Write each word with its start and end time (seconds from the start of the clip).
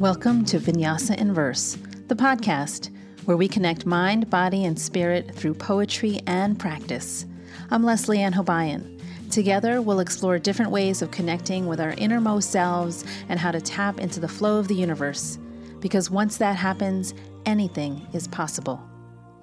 Welcome 0.00 0.46
to 0.46 0.58
Vinyasa 0.58 1.18
in 1.18 1.34
Verse, 1.34 1.76
the 2.08 2.14
podcast 2.14 2.90
where 3.26 3.36
we 3.36 3.46
connect 3.46 3.84
mind, 3.84 4.30
body, 4.30 4.64
and 4.64 4.80
spirit 4.80 5.34
through 5.34 5.52
poetry 5.52 6.20
and 6.26 6.58
practice. 6.58 7.26
I'm 7.70 7.84
Leslie 7.84 8.22
Ann 8.22 8.32
Hobayan. 8.32 8.98
Together, 9.30 9.82
we'll 9.82 10.00
explore 10.00 10.38
different 10.38 10.70
ways 10.70 11.02
of 11.02 11.10
connecting 11.10 11.66
with 11.66 11.82
our 11.82 11.90
innermost 11.98 12.50
selves 12.50 13.04
and 13.28 13.38
how 13.38 13.50
to 13.50 13.60
tap 13.60 14.00
into 14.00 14.20
the 14.20 14.26
flow 14.26 14.58
of 14.58 14.68
the 14.68 14.74
universe. 14.74 15.38
Because 15.80 16.10
once 16.10 16.38
that 16.38 16.56
happens, 16.56 17.12
anything 17.44 18.06
is 18.14 18.26
possible. 18.26 18.82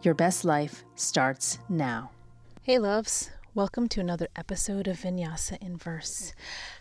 Your 0.01 0.15
best 0.15 0.43
life 0.43 0.83
starts 0.95 1.59
now. 1.69 2.09
Hey, 2.63 2.79
loves. 2.79 3.29
Welcome 3.53 3.89
to 3.89 3.99
another 3.99 4.27
episode 4.35 4.87
of 4.87 4.97
Vinyasa 4.97 5.61
in 5.61 5.77
Verse. 5.77 6.33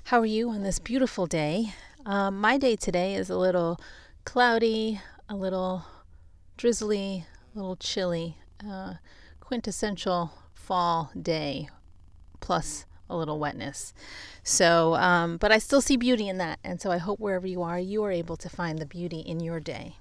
How 0.04 0.20
are 0.20 0.24
you 0.24 0.48
on 0.48 0.62
this 0.62 0.78
beautiful 0.78 1.26
day? 1.26 1.74
Um, 2.08 2.40
my 2.40 2.56
day 2.56 2.76
today 2.76 3.16
is 3.16 3.30
a 3.30 3.36
little 3.36 3.80
cloudy, 4.24 5.00
a 5.28 5.34
little 5.34 5.86
drizzly, 6.56 7.26
a 7.52 7.58
little 7.58 7.74
chilly, 7.74 8.36
uh, 8.64 8.94
quintessential 9.40 10.30
fall 10.54 11.10
day, 11.20 11.68
plus 12.38 12.86
a 13.10 13.16
little 13.16 13.40
wetness. 13.40 13.92
So, 14.44 14.94
um, 14.94 15.36
but 15.36 15.50
I 15.50 15.58
still 15.58 15.80
see 15.80 15.96
beauty 15.96 16.28
in 16.28 16.38
that. 16.38 16.60
And 16.62 16.80
so 16.80 16.92
I 16.92 16.98
hope 16.98 17.18
wherever 17.18 17.48
you 17.48 17.60
are, 17.62 17.76
you 17.76 18.04
are 18.04 18.12
able 18.12 18.36
to 18.36 18.48
find 18.48 18.78
the 18.78 18.86
beauty 18.86 19.18
in 19.18 19.40
your 19.40 19.58
day. 19.58 19.96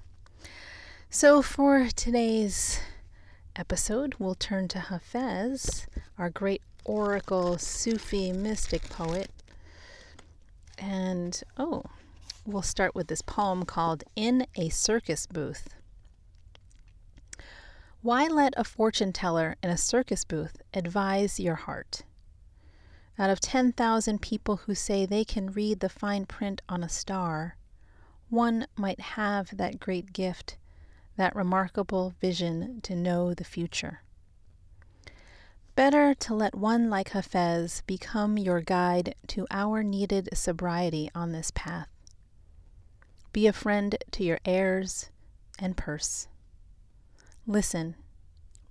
So 1.10 1.42
for 1.42 1.88
today's 1.96 2.82
episode, 3.56 4.14
we'll 4.20 4.36
turn 4.36 4.68
to 4.68 4.78
Hafez, 4.78 5.88
our 6.20 6.30
great 6.30 6.62
oracle 6.84 7.58
Sufi 7.58 8.32
mystic 8.32 8.84
poet. 8.90 9.32
And 10.78 11.42
oh, 11.58 11.84
we'll 12.46 12.62
start 12.62 12.96
with 12.96 13.08
this 13.08 13.22
poem 13.22 13.66
called 13.66 14.04
In 14.16 14.48
a 14.56 14.70
Circus 14.70 15.26
Booth. 15.28 15.76
Why 18.02 18.28
let 18.28 18.54
a 18.56 18.64
fortune 18.64 19.14
teller 19.14 19.56
in 19.64 19.72
a 19.72 19.78
circus 19.78 20.24
booth 20.24 20.62
advise 20.74 21.40
your 21.40 21.56
heart? 21.56 22.04
Out 23.18 23.32
of 23.32 23.40
10,000 23.40 24.22
people 24.22 24.58
who 24.58 24.76
say 24.76 25.06
they 25.06 25.26
can 25.26 25.52
read 25.52 25.80
the 25.80 25.90
fine 25.90 26.26
print 26.26 26.62
on 26.70 26.84
a 26.84 26.90
star, 26.90 27.58
one 28.30 28.68
might 28.76 29.00
have 29.00 29.58
that 29.58 29.80
great 29.80 30.14
gift 30.14 30.58
that 31.18 31.36
remarkable 31.36 32.14
vision 32.22 32.80
to 32.82 32.96
know 32.96 33.34
the 33.34 33.44
future. 33.44 34.02
Better 35.76 36.14
to 36.16 36.34
let 36.34 36.56
one 36.56 36.90
like 36.90 37.10
Hafez 37.10 37.82
become 37.86 38.38
your 38.38 38.62
guide 38.62 39.14
to 39.28 39.46
our 39.52 39.84
needed 39.84 40.30
sobriety 40.34 41.10
on 41.14 41.34
this 41.34 41.52
path. 41.52 41.90
Be 43.34 43.46
a 43.46 43.52
friend 43.52 43.98
to 44.12 44.24
your 44.24 44.40
heirs 44.46 45.10
and 45.60 45.76
purse. 45.76 46.30
Listen, 47.46 47.96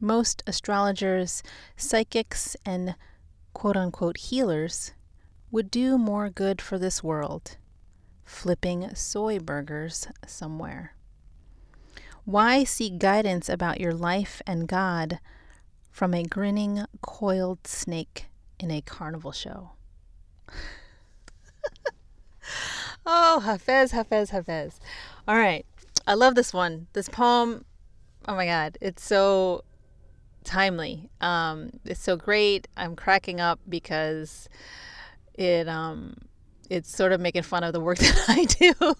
most 0.00 0.42
astrologers, 0.46 1.42
psychics, 1.76 2.56
and 2.64 2.94
quote 3.52 3.76
unquote 3.76 4.16
healers 4.16 4.94
would 5.50 5.70
do 5.70 5.98
more 5.98 6.30
good 6.30 6.62
for 6.62 6.78
this 6.78 7.02
world 7.02 7.58
flipping 8.24 8.94
soy 8.94 9.38
burgers 9.38 10.08
somewhere. 10.26 10.94
Why 12.24 12.64
seek 12.64 12.98
guidance 12.98 13.50
about 13.50 13.78
your 13.78 13.92
life 13.92 14.40
and 14.46 14.66
God 14.66 15.20
from 15.94 16.12
a 16.12 16.24
grinning, 16.24 16.84
coiled 17.02 17.64
snake 17.68 18.26
in 18.58 18.68
a 18.68 18.80
carnival 18.80 19.30
show? 19.30 19.70
oh, 23.06 23.40
Hafez, 23.46 23.92
Hafez, 23.92 24.30
Hafez. 24.32 24.80
All 25.28 25.36
right. 25.36 25.64
I 26.04 26.14
love 26.14 26.34
this 26.34 26.52
one. 26.52 26.88
This 26.94 27.08
poem, 27.08 27.64
oh 28.26 28.34
my 28.34 28.44
God, 28.44 28.76
it's 28.80 29.04
so 29.04 29.62
timely. 30.42 31.10
Um, 31.20 31.70
it's 31.84 32.02
so 32.02 32.16
great. 32.16 32.66
I'm 32.76 32.96
cracking 32.96 33.40
up 33.40 33.60
because 33.68 34.48
it 35.34 35.68
um, 35.68 36.16
it's 36.70 36.92
sort 36.92 37.12
of 37.12 37.20
making 37.20 37.42
fun 37.42 37.62
of 37.62 37.72
the 37.72 37.78
work 37.78 37.98
that 38.00 38.24
I 38.26 38.46
do. 38.46 38.72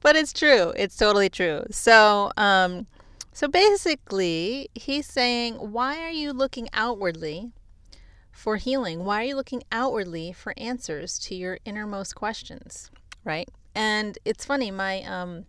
but 0.00 0.16
it's 0.16 0.32
true. 0.32 0.72
It's 0.74 0.96
totally 0.96 1.28
true. 1.28 1.62
So, 1.70 2.32
um, 2.36 2.88
so 3.32 3.48
basically, 3.48 4.68
he's 4.74 5.06
saying, 5.06 5.54
why 5.54 5.98
are 6.00 6.10
you 6.10 6.32
looking 6.32 6.68
outwardly 6.72 7.50
for 8.30 8.56
healing? 8.56 9.04
Why 9.04 9.22
are 9.22 9.26
you 9.26 9.36
looking 9.36 9.62
outwardly 9.72 10.32
for 10.32 10.54
answers 10.56 11.18
to 11.20 11.34
your 11.34 11.58
innermost 11.64 12.14
questions? 12.14 12.90
Right? 13.24 13.48
And 13.74 14.18
it's 14.24 14.44
funny, 14.44 14.70
my 14.70 15.02
um, 15.02 15.46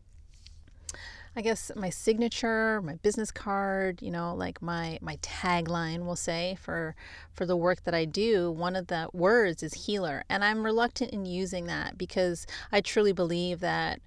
I 1.35 1.41
guess 1.41 1.71
my 1.75 1.89
signature, 1.89 2.79
my 2.81 2.95
business 2.95 3.31
card, 3.31 4.01
you 4.01 4.11
know, 4.11 4.35
like 4.35 4.61
my 4.61 4.99
my 5.01 5.17
tagline 5.17 6.05
we'll 6.05 6.15
say 6.15 6.57
for 6.61 6.95
for 7.33 7.45
the 7.45 7.57
work 7.57 7.83
that 7.85 7.95
I 7.95 8.05
do, 8.05 8.51
one 8.51 8.75
of 8.75 8.87
the 8.87 9.09
words 9.13 9.63
is 9.63 9.85
healer. 9.85 10.23
And 10.29 10.43
I'm 10.43 10.63
reluctant 10.63 11.11
in 11.11 11.25
using 11.25 11.65
that 11.65 11.97
because 11.97 12.45
I 12.71 12.81
truly 12.81 13.13
believe 13.13 13.61
that 13.61 13.99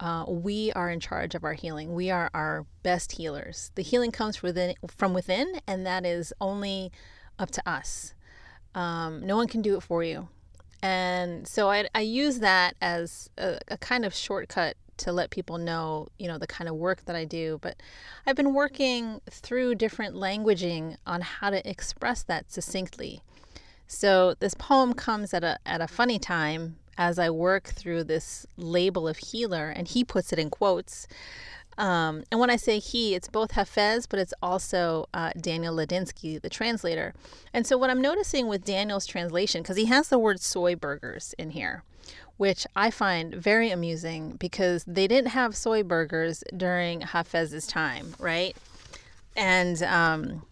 uh, 0.00 0.24
we 0.28 0.72
are 0.72 0.90
in 0.90 1.00
charge 1.00 1.34
of 1.34 1.44
our 1.44 1.54
healing. 1.54 1.94
We 1.94 2.10
are 2.10 2.30
our 2.34 2.66
best 2.82 3.12
healers. 3.12 3.70
The 3.74 3.82
healing 3.82 4.12
comes 4.12 4.42
within, 4.42 4.74
from 4.88 5.14
within, 5.14 5.60
and 5.66 5.84
that 5.86 6.06
is 6.06 6.32
only 6.40 6.92
up 7.38 7.50
to 7.52 7.68
us. 7.68 8.14
Um, 8.74 9.26
no 9.26 9.36
one 9.36 9.48
can 9.48 9.62
do 9.62 9.76
it 9.76 9.82
for 9.82 10.02
you. 10.02 10.28
And 10.82 11.46
so 11.48 11.70
I, 11.70 11.88
I 11.94 12.00
use 12.02 12.38
that 12.38 12.76
as 12.80 13.28
a, 13.36 13.58
a 13.68 13.78
kind 13.78 14.04
of 14.04 14.14
shortcut 14.14 14.76
to 14.98 15.12
let 15.12 15.30
people 15.30 15.58
know, 15.58 16.08
you 16.18 16.28
know, 16.28 16.38
the 16.38 16.46
kind 16.46 16.68
of 16.68 16.76
work 16.76 17.04
that 17.06 17.16
I 17.16 17.24
do. 17.24 17.58
But 17.62 17.76
I've 18.26 18.36
been 18.36 18.54
working 18.54 19.20
through 19.30 19.76
different 19.76 20.14
languaging 20.14 20.96
on 21.06 21.20
how 21.22 21.50
to 21.50 21.68
express 21.68 22.22
that 22.24 22.52
succinctly. 22.52 23.22
So 23.86 24.34
this 24.38 24.54
poem 24.54 24.92
comes 24.92 25.32
at 25.32 25.42
a 25.42 25.58
at 25.64 25.80
a 25.80 25.88
funny 25.88 26.18
time 26.18 26.76
as 26.98 27.18
I 27.18 27.30
work 27.30 27.68
through 27.68 28.04
this 28.04 28.46
label 28.56 29.06
of 29.06 29.16
healer, 29.18 29.70
and 29.70 29.86
he 29.86 30.04
puts 30.04 30.32
it 30.32 30.38
in 30.38 30.50
quotes. 30.50 31.06
Um, 31.78 32.24
and 32.32 32.40
when 32.40 32.50
I 32.50 32.56
say 32.56 32.80
he, 32.80 33.14
it's 33.14 33.28
both 33.28 33.52
Hafez, 33.52 34.06
but 34.08 34.18
it's 34.18 34.34
also 34.42 35.08
uh, 35.14 35.30
Daniel 35.40 35.76
Ladinsky, 35.76 36.42
the 36.42 36.50
translator. 36.50 37.14
And 37.54 37.64
so, 37.64 37.78
what 37.78 37.88
I'm 37.88 38.02
noticing 38.02 38.48
with 38.48 38.64
Daniel's 38.64 39.06
translation, 39.06 39.62
because 39.62 39.76
he 39.76 39.84
has 39.86 40.08
the 40.08 40.18
word 40.18 40.40
soy 40.40 40.74
burgers 40.74 41.36
in 41.38 41.50
here, 41.50 41.84
which 42.36 42.66
I 42.74 42.90
find 42.90 43.32
very 43.32 43.70
amusing 43.70 44.32
because 44.32 44.84
they 44.88 45.06
didn't 45.06 45.30
have 45.30 45.56
soy 45.56 45.84
burgers 45.84 46.42
during 46.56 47.02
Hafez's 47.02 47.68
time, 47.68 48.16
right? 48.18 48.56
And, 49.36 49.80
um, 49.84 50.42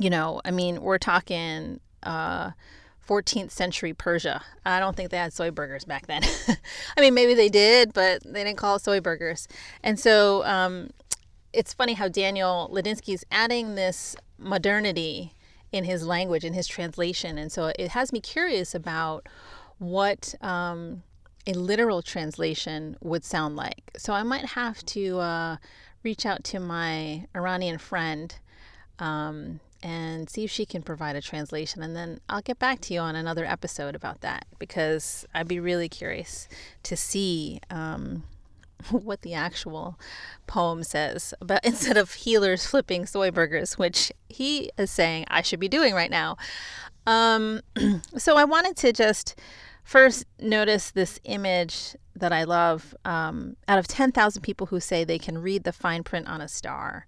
you 0.00 0.10
know, 0.10 0.40
I 0.44 0.50
mean, 0.50 0.82
we're 0.82 0.98
talking 0.98 1.78
uh, 2.02 2.50
14th 3.08 3.50
century 3.50 3.92
Persia. 3.92 4.42
I 4.64 4.80
don't 4.80 4.96
think 4.96 5.10
they 5.10 5.16
had 5.16 5.32
soy 5.32 5.50
burgers 5.50 5.84
back 5.84 6.06
then. 6.06 6.22
I 6.96 7.00
mean, 7.00 7.14
maybe 7.14 7.34
they 7.34 7.48
did, 7.48 7.92
but 7.92 8.22
they 8.24 8.44
didn't 8.44 8.58
call 8.58 8.76
it 8.76 8.82
soy 8.82 9.00
burgers. 9.00 9.48
And 9.82 9.98
so 9.98 10.44
um, 10.44 10.90
it's 11.52 11.72
funny 11.72 11.94
how 11.94 12.08
Daniel 12.08 12.70
Ladinsky 12.72 13.14
is 13.14 13.24
adding 13.30 13.74
this 13.74 14.16
modernity 14.38 15.32
in 15.72 15.84
his 15.84 16.06
language, 16.06 16.44
in 16.44 16.52
his 16.52 16.66
translation. 16.66 17.38
And 17.38 17.50
so 17.50 17.72
it 17.78 17.88
has 17.88 18.12
me 18.12 18.20
curious 18.20 18.74
about 18.74 19.26
what 19.78 20.34
um, 20.40 21.02
a 21.46 21.52
literal 21.54 22.02
translation 22.02 22.96
would 23.00 23.24
sound 23.24 23.56
like. 23.56 23.90
So 23.96 24.12
I 24.12 24.22
might 24.22 24.44
have 24.46 24.84
to 24.86 25.18
uh, 25.18 25.56
reach 26.02 26.24
out 26.26 26.44
to 26.44 26.60
my 26.60 27.26
Iranian 27.34 27.78
friend 27.78 28.34
um, 28.98 29.60
and 29.82 30.28
see 30.30 30.44
if 30.44 30.50
she 30.50 30.64
can 30.64 30.82
provide 30.82 31.16
a 31.16 31.20
translation. 31.20 31.82
And 31.82 31.96
then 31.96 32.20
I'll 32.28 32.42
get 32.42 32.58
back 32.58 32.80
to 32.82 32.94
you 32.94 33.00
on 33.00 33.16
another 33.16 33.44
episode 33.44 33.94
about 33.94 34.20
that 34.20 34.46
because 34.58 35.26
I'd 35.34 35.48
be 35.48 35.60
really 35.60 35.88
curious 35.88 36.48
to 36.84 36.96
see. 36.96 37.60
Um, 37.70 38.24
what 38.90 39.22
the 39.22 39.32
actual 39.32 39.96
poem 40.48 40.82
says 40.82 41.32
but 41.40 41.64
instead 41.64 41.96
of 41.96 42.14
healers 42.14 42.66
flipping 42.66 43.06
soy 43.06 43.30
burgers 43.30 43.78
which 43.78 44.10
he 44.28 44.72
is 44.76 44.90
saying 44.90 45.24
i 45.28 45.40
should 45.40 45.60
be 45.60 45.68
doing 45.68 45.94
right 45.94 46.10
now 46.10 46.36
um, 47.06 47.60
so 48.18 48.36
i 48.36 48.42
wanted 48.42 48.76
to 48.76 48.92
just 48.92 49.36
First, 49.82 50.24
notice 50.38 50.90
this 50.90 51.18
image 51.24 51.96
that 52.14 52.32
I 52.32 52.44
love. 52.44 52.94
Um, 53.04 53.56
out 53.68 53.78
of 53.78 53.88
10,000 53.88 54.42
people 54.42 54.68
who 54.68 54.80
say 54.80 55.04
they 55.04 55.18
can 55.18 55.38
read 55.38 55.64
the 55.64 55.72
fine 55.72 56.02
print 56.02 56.28
on 56.28 56.40
a 56.40 56.48
star. 56.48 57.06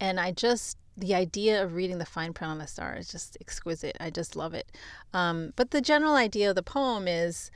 And 0.00 0.18
I 0.18 0.32
just, 0.32 0.76
the 0.96 1.14
idea 1.14 1.62
of 1.62 1.74
reading 1.74 1.98
the 1.98 2.06
fine 2.06 2.32
print 2.32 2.50
on 2.50 2.58
the 2.58 2.66
star 2.66 2.96
is 2.96 3.08
just 3.08 3.36
exquisite. 3.40 3.96
I 4.00 4.10
just 4.10 4.36
love 4.36 4.54
it. 4.54 4.70
Um, 5.12 5.52
but 5.56 5.70
the 5.70 5.80
general 5.80 6.14
idea 6.14 6.50
of 6.50 6.56
the 6.56 6.62
poem 6.62 7.06
is 7.06 7.50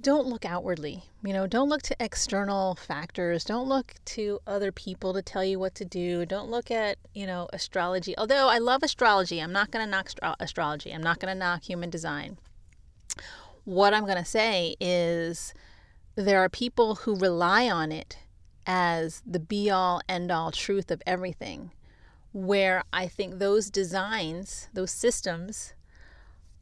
don't 0.00 0.26
look 0.26 0.44
outwardly. 0.44 1.04
You 1.22 1.32
know, 1.32 1.46
don't 1.46 1.68
look 1.68 1.82
to 1.82 1.96
external 1.98 2.74
factors. 2.74 3.44
Don't 3.44 3.68
look 3.68 3.94
to 4.06 4.40
other 4.46 4.72
people 4.72 5.14
to 5.14 5.22
tell 5.22 5.44
you 5.44 5.58
what 5.58 5.74
to 5.76 5.84
do. 5.84 6.26
Don't 6.26 6.50
look 6.50 6.70
at, 6.70 6.98
you 7.14 7.26
know, 7.26 7.48
astrology. 7.52 8.16
Although 8.18 8.48
I 8.48 8.58
love 8.58 8.82
astrology, 8.82 9.40
I'm 9.40 9.52
not 9.52 9.70
going 9.70 9.84
to 9.84 9.90
knock 9.90 10.10
astrology. 10.40 10.92
I'm 10.92 11.02
not 11.02 11.18
going 11.18 11.32
to 11.32 11.38
knock 11.38 11.62
human 11.62 11.88
design 11.88 12.36
what 13.66 13.92
I'm 13.92 14.04
going 14.04 14.16
to 14.16 14.24
say 14.24 14.76
is 14.80 15.52
there 16.14 16.40
are 16.40 16.48
people 16.48 16.94
who 16.94 17.16
rely 17.16 17.68
on 17.68 17.92
it 17.92 18.16
as 18.64 19.22
the 19.26 19.40
be 19.40 19.70
all 19.70 20.00
end 20.08 20.30
all 20.30 20.50
truth 20.52 20.90
of 20.90 21.02
everything, 21.04 21.72
where 22.36 22.84
I 22.92 23.08
think 23.08 23.38
those 23.38 23.70
designs, 23.70 24.68
those 24.74 24.90
systems, 24.90 25.72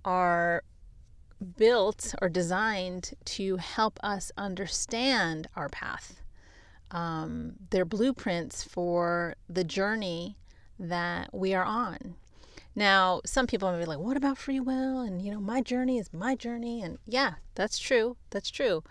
are 0.05 0.63
built 1.57 2.15
or 2.23 2.29
designed 2.29 3.15
to 3.25 3.57
help 3.57 3.99
us 4.01 4.31
understand 4.39 5.49
our 5.57 5.69
path. 5.69 6.23
Um, 6.93 7.55
they're 7.71 7.85
blueprints 7.85 8.63
for 8.63 9.35
the 9.49 9.65
journey 9.65 10.37
that 10.79 11.35
we 11.35 11.55
are 11.55 11.65
on. 11.65 12.15
Now, 12.77 13.21
some 13.27 13.49
people 13.49 13.73
may 13.73 13.81
be 13.81 13.85
like, 13.85 13.99
what 13.99 14.17
about 14.17 14.39
free 14.39 14.61
will? 14.61 15.01
And, 15.01 15.21
you 15.21 15.33
know, 15.33 15.41
my 15.41 15.61
journey 15.61 15.99
is 15.99 16.13
my 16.13 16.37
journey. 16.37 16.83
And 16.83 16.99
yeah, 17.05 17.35
that's 17.57 17.81
true. 17.81 18.17
That's 18.31 18.51
true. 18.51 18.85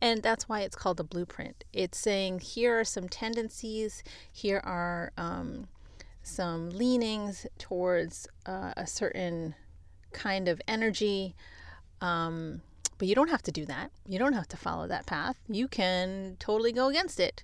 And 0.00 0.22
that's 0.22 0.48
why 0.48 0.60
it's 0.60 0.76
called 0.76 1.00
a 1.00 1.04
blueprint. 1.04 1.64
It's 1.74 1.98
saying 1.98 2.38
here 2.38 2.80
are 2.80 2.84
some 2.84 3.10
tendencies, 3.10 4.02
here 4.32 4.62
are 4.64 5.12
um, 5.18 5.68
some 6.22 6.70
leanings 6.70 7.46
towards 7.58 8.28
uh, 8.46 8.72
a 8.76 8.86
certain 8.86 9.54
kind 10.12 10.48
of 10.48 10.60
energy. 10.68 11.34
Um, 12.00 12.62
but 12.98 13.08
you 13.08 13.14
don't 13.14 13.30
have 13.30 13.42
to 13.42 13.52
do 13.52 13.64
that. 13.66 13.90
You 14.06 14.18
don't 14.18 14.34
have 14.34 14.48
to 14.48 14.56
follow 14.56 14.86
that 14.86 15.06
path. 15.06 15.36
You 15.48 15.68
can 15.68 16.36
totally 16.38 16.72
go 16.72 16.88
against 16.88 17.18
it. 17.18 17.42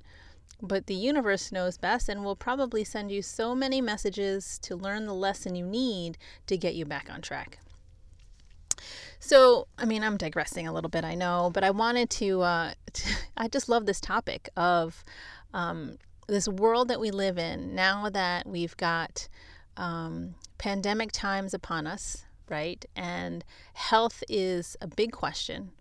But 0.60 0.86
the 0.86 0.94
universe 0.94 1.52
knows 1.52 1.76
best 1.76 2.08
and 2.08 2.24
will 2.24 2.36
probably 2.36 2.84
send 2.84 3.10
you 3.10 3.22
so 3.22 3.54
many 3.54 3.80
messages 3.80 4.58
to 4.60 4.74
learn 4.74 5.06
the 5.06 5.14
lesson 5.14 5.54
you 5.54 5.66
need 5.66 6.16
to 6.46 6.56
get 6.56 6.74
you 6.74 6.84
back 6.84 7.08
on 7.10 7.20
track. 7.20 7.58
So, 9.18 9.66
I 9.78 9.84
mean, 9.86 10.04
I'm 10.04 10.16
digressing 10.16 10.66
a 10.68 10.72
little 10.72 10.90
bit, 10.90 11.04
I 11.04 11.14
know, 11.14 11.50
but 11.52 11.64
I 11.64 11.70
wanted 11.70 12.10
to, 12.10 12.42
uh, 12.42 12.72
to 12.92 13.08
I 13.36 13.48
just 13.48 13.68
love 13.68 13.86
this 13.86 14.00
topic 14.00 14.48
of 14.56 15.04
um, 15.52 15.98
this 16.26 16.48
world 16.48 16.88
that 16.88 17.00
we 17.00 17.10
live 17.10 17.38
in 17.38 17.74
now 17.74 18.08
that 18.10 18.46
we've 18.46 18.76
got 18.76 19.28
um, 19.76 20.34
pandemic 20.58 21.12
times 21.12 21.54
upon 21.54 21.86
us, 21.86 22.24
right? 22.48 22.84
And 22.94 23.44
health 23.74 24.22
is 24.28 24.76
a 24.80 24.86
big 24.86 25.12
question. 25.12 25.72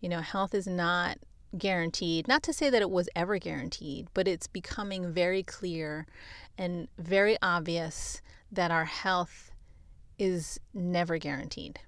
You 0.00 0.08
know, 0.08 0.20
health 0.20 0.54
is 0.54 0.66
not 0.66 1.18
guaranteed. 1.56 2.28
Not 2.28 2.42
to 2.44 2.52
say 2.52 2.70
that 2.70 2.82
it 2.82 2.90
was 2.90 3.08
ever 3.14 3.38
guaranteed, 3.38 4.08
but 4.14 4.28
it's 4.28 4.46
becoming 4.46 5.12
very 5.12 5.42
clear 5.42 6.06
and 6.56 6.88
very 6.98 7.36
obvious 7.42 8.22
that 8.52 8.70
our 8.70 8.84
health 8.84 9.50
is 10.18 10.60
never 10.74 11.18
guaranteed. 11.18 11.80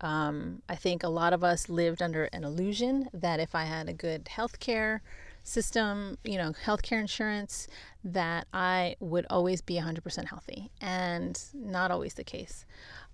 Um, 0.00 0.62
I 0.68 0.74
think 0.74 1.02
a 1.02 1.08
lot 1.08 1.32
of 1.32 1.42
us 1.42 1.68
lived 1.68 2.02
under 2.02 2.24
an 2.24 2.44
illusion 2.44 3.08
that 3.14 3.40
if 3.40 3.54
I 3.54 3.64
had 3.64 3.88
a 3.88 3.94
good 3.94 4.26
healthcare 4.26 5.00
system, 5.44 6.18
you 6.24 6.38
know, 6.38 6.52
healthcare 6.64 6.98
insurance, 6.98 7.68
that 8.02 8.48
I 8.52 8.96
would 8.98 9.26
always 9.30 9.60
be 9.60 9.74
100% 9.74 10.24
healthy, 10.24 10.70
and 10.80 11.40
not 11.54 11.90
always 11.90 12.14
the 12.14 12.24
case. 12.24 12.64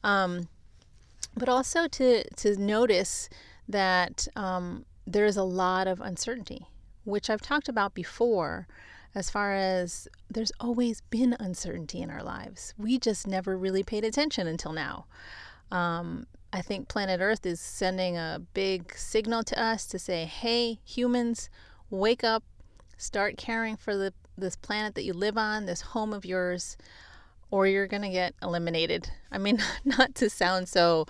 Um, 0.03 0.49
but 1.37 1.49
also 1.49 1.87
to 1.87 2.25
to 2.25 2.57
notice 2.57 3.29
that 3.69 4.27
um, 4.35 4.85
there 5.07 5.27
is 5.27 5.37
a 5.37 5.45
lot 5.45 5.87
of 5.87 6.01
uncertainty, 6.01 6.67
which 7.05 7.29
I've 7.29 7.43
talked 7.43 7.69
about 7.69 7.95
before. 7.95 8.67
As 9.13 9.29
far 9.29 9.55
as 9.55 10.07
there's 10.31 10.53
always 10.61 11.01
been 11.11 11.37
uncertainty 11.41 12.01
in 12.01 12.11
our 12.11 12.23
lives, 12.23 12.75
we 12.79 12.97
just 12.97 13.27
never 13.27 13.59
really 13.59 13.83
paid 13.83 14.05
attention 14.05 14.47
until 14.47 14.73
now. 14.73 15.07
Um, 15.73 16.29
I 16.53 16.63
think 16.63 16.87
planet 16.87 17.21
Earth 17.21 17.45
is 17.45 17.61
sending 17.61 18.17
a 18.17 18.41
big 18.55 18.97
signal 18.97 19.43
to 19.45 19.61
us 19.61 19.87
to 19.87 19.99
say, 19.99 20.27
hey, 20.27 20.79
humans, 20.85 21.51
wake 21.91 22.25
up, 22.25 22.43
start 22.97 23.37
caring 23.37 23.77
for 23.77 23.97
the, 23.97 24.13
this 24.37 24.57
planet 24.57 24.95
that 24.95 25.05
you 25.05 25.13
live 25.13 25.37
on, 25.37 25.67
this 25.67 25.81
home 25.81 26.13
of 26.13 26.25
yours, 26.25 26.77
or 27.51 27.67
you're 27.67 27.87
going 27.87 28.03
to 28.03 28.11
get 28.11 28.35
eliminated. 28.43 29.11
I 29.31 29.39
mean, 29.39 29.59
not 29.85 30.15
to 30.17 30.31
sound 30.31 30.69
so 30.69 31.07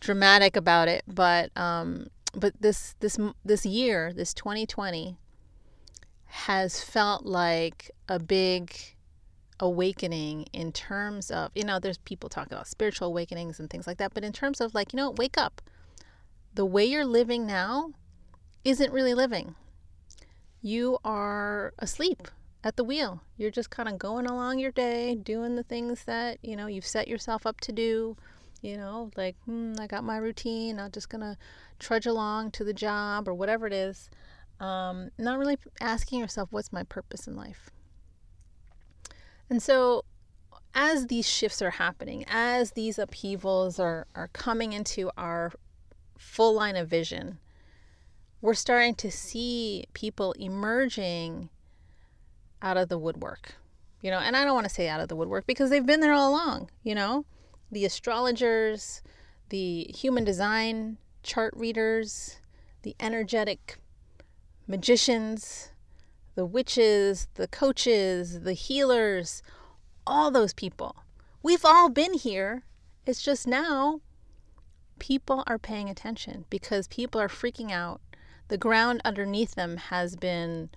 dramatic 0.00 0.56
about 0.56 0.88
it, 0.88 1.04
but 1.06 1.56
um, 1.56 2.08
but 2.34 2.54
this 2.60 2.96
this 3.00 3.18
this 3.44 3.64
year, 3.64 4.12
this 4.12 4.34
2020 4.34 5.16
has 6.26 6.82
felt 6.82 7.24
like 7.24 7.90
a 8.08 8.18
big 8.18 8.74
awakening 9.60 10.46
in 10.52 10.72
terms 10.72 11.30
of, 11.30 11.50
you 11.54 11.62
know, 11.62 11.78
there's 11.78 11.98
people 11.98 12.28
talking 12.28 12.52
about 12.52 12.66
spiritual 12.66 13.06
awakenings 13.08 13.60
and 13.60 13.70
things 13.70 13.86
like 13.86 13.98
that, 13.98 14.12
but 14.14 14.24
in 14.24 14.32
terms 14.32 14.60
of 14.60 14.74
like, 14.74 14.92
you 14.92 14.96
know, 14.96 15.10
wake 15.10 15.38
up. 15.38 15.62
The 16.54 16.64
way 16.64 16.84
you're 16.84 17.04
living 17.04 17.46
now 17.46 17.92
isn't 18.64 18.92
really 18.92 19.14
living. 19.14 19.54
You 20.64 20.96
are 21.04 21.74
asleep 21.78 22.26
at 22.64 22.76
the 22.76 22.84
wheel. 22.84 23.20
You're 23.36 23.50
just 23.50 23.68
kind 23.68 23.86
of 23.86 23.98
going 23.98 24.24
along 24.24 24.60
your 24.60 24.70
day, 24.70 25.14
doing 25.14 25.56
the 25.56 25.62
things 25.62 26.04
that, 26.04 26.38
you 26.40 26.56
know, 26.56 26.68
you've 26.68 26.86
set 26.86 27.06
yourself 27.06 27.46
up 27.46 27.60
to 27.60 27.72
do. 27.72 28.16
You 28.62 28.78
know, 28.78 29.10
like, 29.14 29.36
hmm, 29.44 29.74
I 29.78 29.86
got 29.86 30.04
my 30.04 30.16
routine. 30.16 30.80
I'm 30.80 30.90
just 30.90 31.10
going 31.10 31.20
to 31.20 31.36
trudge 31.78 32.06
along 32.06 32.52
to 32.52 32.64
the 32.64 32.72
job 32.72 33.28
or 33.28 33.34
whatever 33.34 33.66
it 33.66 33.74
is. 33.74 34.08
Um, 34.58 35.10
not 35.18 35.38
really 35.38 35.58
asking 35.82 36.20
yourself, 36.20 36.48
what's 36.50 36.72
my 36.72 36.84
purpose 36.84 37.26
in 37.26 37.36
life? 37.36 37.68
And 39.50 39.62
so, 39.62 40.06
as 40.74 41.08
these 41.08 41.28
shifts 41.28 41.60
are 41.60 41.72
happening, 41.72 42.24
as 42.26 42.70
these 42.70 42.98
upheavals 42.98 43.78
are, 43.78 44.06
are 44.14 44.28
coming 44.28 44.72
into 44.72 45.10
our 45.18 45.52
full 46.16 46.54
line 46.54 46.76
of 46.76 46.88
vision, 46.88 47.38
we're 48.44 48.52
starting 48.52 48.94
to 48.94 49.10
see 49.10 49.86
people 49.94 50.32
emerging 50.32 51.48
out 52.60 52.76
of 52.76 52.90
the 52.90 52.98
woodwork. 52.98 53.54
You 54.02 54.10
know, 54.10 54.18
and 54.18 54.36
I 54.36 54.44
don't 54.44 54.52
want 54.52 54.68
to 54.68 54.74
say 54.74 54.86
out 54.86 55.00
of 55.00 55.08
the 55.08 55.16
woodwork 55.16 55.46
because 55.46 55.70
they've 55.70 55.86
been 55.86 56.00
there 56.00 56.12
all 56.12 56.30
along, 56.30 56.68
you 56.82 56.94
know? 56.94 57.24
The 57.72 57.86
astrologers, 57.86 59.00
the 59.48 59.84
human 59.84 60.24
design 60.24 60.98
chart 61.22 61.54
readers, 61.56 62.36
the 62.82 62.94
energetic 63.00 63.78
magicians, 64.66 65.70
the 66.34 66.44
witches, 66.44 67.28
the 67.36 67.48
coaches, 67.48 68.42
the 68.42 68.52
healers, 68.52 69.42
all 70.06 70.30
those 70.30 70.52
people. 70.52 70.96
We've 71.42 71.64
all 71.64 71.88
been 71.88 72.12
here. 72.12 72.64
It's 73.06 73.22
just 73.22 73.46
now 73.46 74.02
people 74.98 75.44
are 75.46 75.58
paying 75.58 75.88
attention 75.88 76.44
because 76.50 76.88
people 76.88 77.20
are 77.20 77.28
freaking 77.28 77.70
out. 77.70 78.00
The 78.48 78.58
ground 78.58 79.00
underneath 79.04 79.54
them 79.54 79.76
has 79.76 80.16
been 80.16 80.70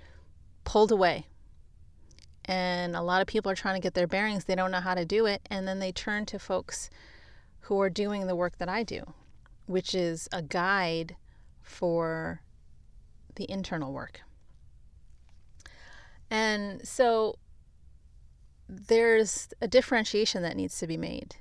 pulled 0.64 0.92
away. 0.92 1.28
And 2.46 2.96
a 2.96 3.02
lot 3.02 3.22
of 3.22 3.28
people 3.28 3.52
are 3.52 3.56
trying 3.56 3.76
to 3.76 3.82
get 3.82 3.94
their 3.94 4.08
bearings. 4.08 4.46
They 4.46 4.56
don't 4.56 4.72
know 4.72 4.80
how 4.80 4.96
to 4.96 5.06
do 5.06 5.26
it. 5.26 5.42
And 5.50 5.68
then 5.68 5.80
they 5.80 5.92
turn 5.92 6.26
to 6.28 6.40
folks 6.40 6.90
who 7.62 7.80
are 7.82 7.90
doing 7.90 8.28
the 8.28 8.36
work 8.36 8.58
that 8.60 8.70
I 8.70 8.84
do, 8.84 9.14
which 9.66 9.94
is 9.94 10.30
a 10.32 10.42
guide 10.42 11.18
for 11.62 12.42
the 13.36 13.50
internal 13.52 13.92
work. 13.92 14.22
And 16.30 16.88
so 16.88 17.38
there's 18.70 19.50
a 19.62 19.68
differentiation 19.68 20.42
that 20.44 20.56
needs 20.56 20.78
to 20.80 20.88
be 20.88 20.98
made. 20.98 21.36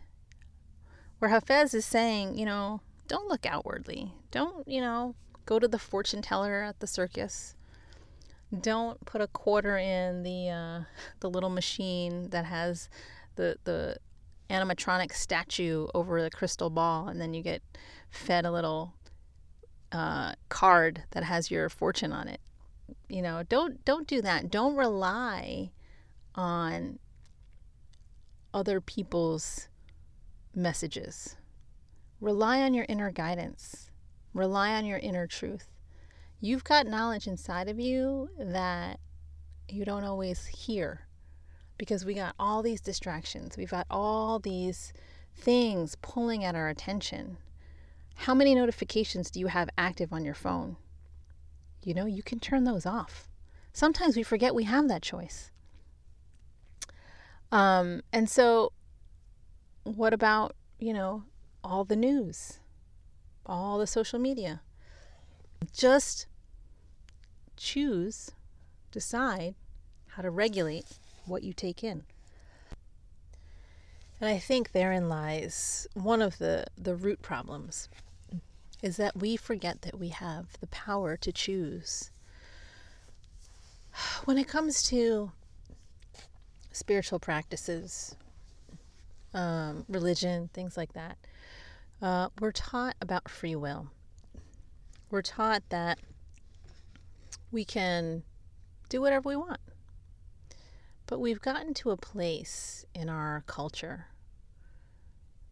Where 1.18 1.30
Hafez 1.30 1.75
is 1.75 1.85
saying, 1.85 2.37
you 2.37 2.45
know, 2.45 2.80
don't 3.09 3.28
look 3.28 3.47
outwardly. 3.47 4.12
Don't, 4.30 4.66
you 4.68 4.80
know, 4.80 5.14
go 5.47 5.59
to 5.59 5.69
the 5.69 5.79
fortune 5.79 6.21
teller 6.21 6.62
at 6.62 6.81
the 6.81 6.87
circus. 6.87 7.55
Don't 8.61 9.03
put 9.07 9.21
a 9.21 9.29
quarter 9.29 9.79
in 9.79 10.23
the 10.23 10.50
uh, 10.50 10.81
the 11.21 11.31
little 11.31 11.50
machine 11.50 12.29
that 12.31 12.45
has 12.45 12.91
the 13.37 13.57
the 13.65 13.97
animatronic 14.50 15.12
statue 15.12 15.88
over 15.95 16.23
the 16.23 16.31
crystal 16.31 16.71
ball, 16.71 17.09
and 17.09 17.21
then 17.21 17.33
you 17.33 17.43
get 17.43 17.62
fed 18.11 18.45
a 18.45 18.53
little 18.53 18.95
uh, 19.93 20.35
card 20.49 21.05
that 21.12 21.25
has 21.25 21.50
your 21.50 21.69
fortune 21.69 22.12
on 22.12 22.29
it. 22.29 22.41
You 23.09 23.23
know 23.23 23.43
don't 23.49 23.85
don't 23.85 24.07
do 24.07 24.21
that. 24.23 24.50
Don't 24.50 24.76
rely 24.76 25.71
on 26.35 26.99
other 28.53 28.81
people's 28.81 29.69
messages. 30.55 31.37
Rely 32.21 32.62
on 32.62 32.73
your 32.73 32.87
inner 32.88 33.11
guidance 33.11 33.86
rely 34.37 34.75
on 34.75 34.85
your 34.85 34.99
inner 34.99 35.26
truth. 35.26 35.69
You've 36.40 36.64
got 36.64 36.87
knowledge 36.87 37.26
inside 37.26 37.69
of 37.69 37.81
you 37.81 38.28
that 38.38 39.00
you 39.69 39.85
don't 39.85 40.05
always 40.05 40.47
hear 40.47 41.07
because 41.78 42.05
we 42.05 42.14
got 42.14 42.35
all 42.38 42.62
these 42.62 42.81
distractions. 42.81 43.57
We've 43.57 43.71
got 43.71 43.87
all 43.90 44.38
these 44.38 44.93
things 45.35 45.97
pulling 46.02 46.45
at 46.45 46.55
our 46.55 46.69
attention. 46.69 47.38
How 48.14 48.35
many 48.35 48.55
notifications 48.55 49.31
do 49.31 49.40
you 49.40 49.49
have 49.49 49.69
active 49.76 50.12
on 50.12 50.25
your 50.25 50.35
phone? 50.35 50.76
You 51.83 51.95
know, 51.95 52.07
you 52.07 52.23
can 52.23 52.40
turn 52.40 52.64
those 52.64 52.87
off. 52.87 53.28
Sometimes 53.73 54.16
we 54.16 54.23
forget 54.23 54.55
we 54.55 54.64
have 54.64 54.88
that 54.88 55.02
choice. 55.02 55.50
Um, 57.52 58.02
and 58.12 58.28
so, 58.28 58.73
what 59.85 60.12
about, 60.12 60.57
you 60.78 60.93
know, 60.93 61.25
all 61.62 61.85
the 61.85 61.97
news, 61.97 62.59
all 63.47 63.79
the 63.79 63.87
social 63.87 64.19
media? 64.19 64.61
Just 65.73 66.26
choose, 67.57 68.31
decide 68.93 69.55
how 70.09 70.23
to 70.23 70.31
regulate 70.31 70.99
what 71.25 71.43
you 71.43 71.53
take 71.53 71.83
in. 71.83 72.05
And 74.21 74.31
I 74.31 74.38
think 74.38 74.73
therein 74.73 75.09
lies 75.09 75.87
one 75.95 76.23
of 76.23 76.38
the, 76.38 76.65
the 76.79 76.95
root 76.95 77.21
problems 77.21 77.88
is 78.83 78.97
that 78.97 79.17
we 79.17 79.37
forget 79.37 79.83
that 79.83 79.99
we 79.99 80.09
have 80.09 80.59
the 80.61 80.67
power 80.69 81.17
to 81.17 81.33
choose. 81.33 82.11
When 84.25 84.38
it 84.38 84.49
comes 84.49 84.83
to 84.85 85.33
spiritual 86.73 87.19
practices, 87.19 88.15
um, 89.33 89.85
religion, 89.88 90.50
things 90.53 90.76
like 90.76 90.93
that, 90.93 91.17
uh, 92.03 92.29
we're 92.41 92.53
taught 92.53 92.97
about 93.00 93.29
free 93.29 93.57
will. 93.57 93.88
We're 95.11 95.23
taught 95.23 95.62
that 95.71 95.99
we 97.50 97.65
can 97.65 98.23
do 98.88 99.00
whatever 99.00 99.29
we 99.29 99.37
want. 99.37 99.61
But 101.07 101.21
we've 101.21 101.41
gotten 101.41 101.73
to 101.75 101.91
a 101.91 101.97
place 101.97 102.85
in 102.95 103.09
our 103.09 103.45
culture 103.47 104.07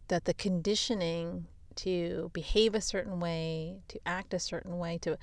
that 0.07 0.25
the 0.25 0.33
conditioning 0.33 1.47
to 1.75 2.29
behave 2.33 2.75
a 2.75 2.81
certain 2.81 3.19
way, 3.19 3.79
to 3.87 3.99
act 4.05 4.33
a 4.33 4.39
certain 4.39 4.77
way, 4.77 4.97
to 4.99 5.17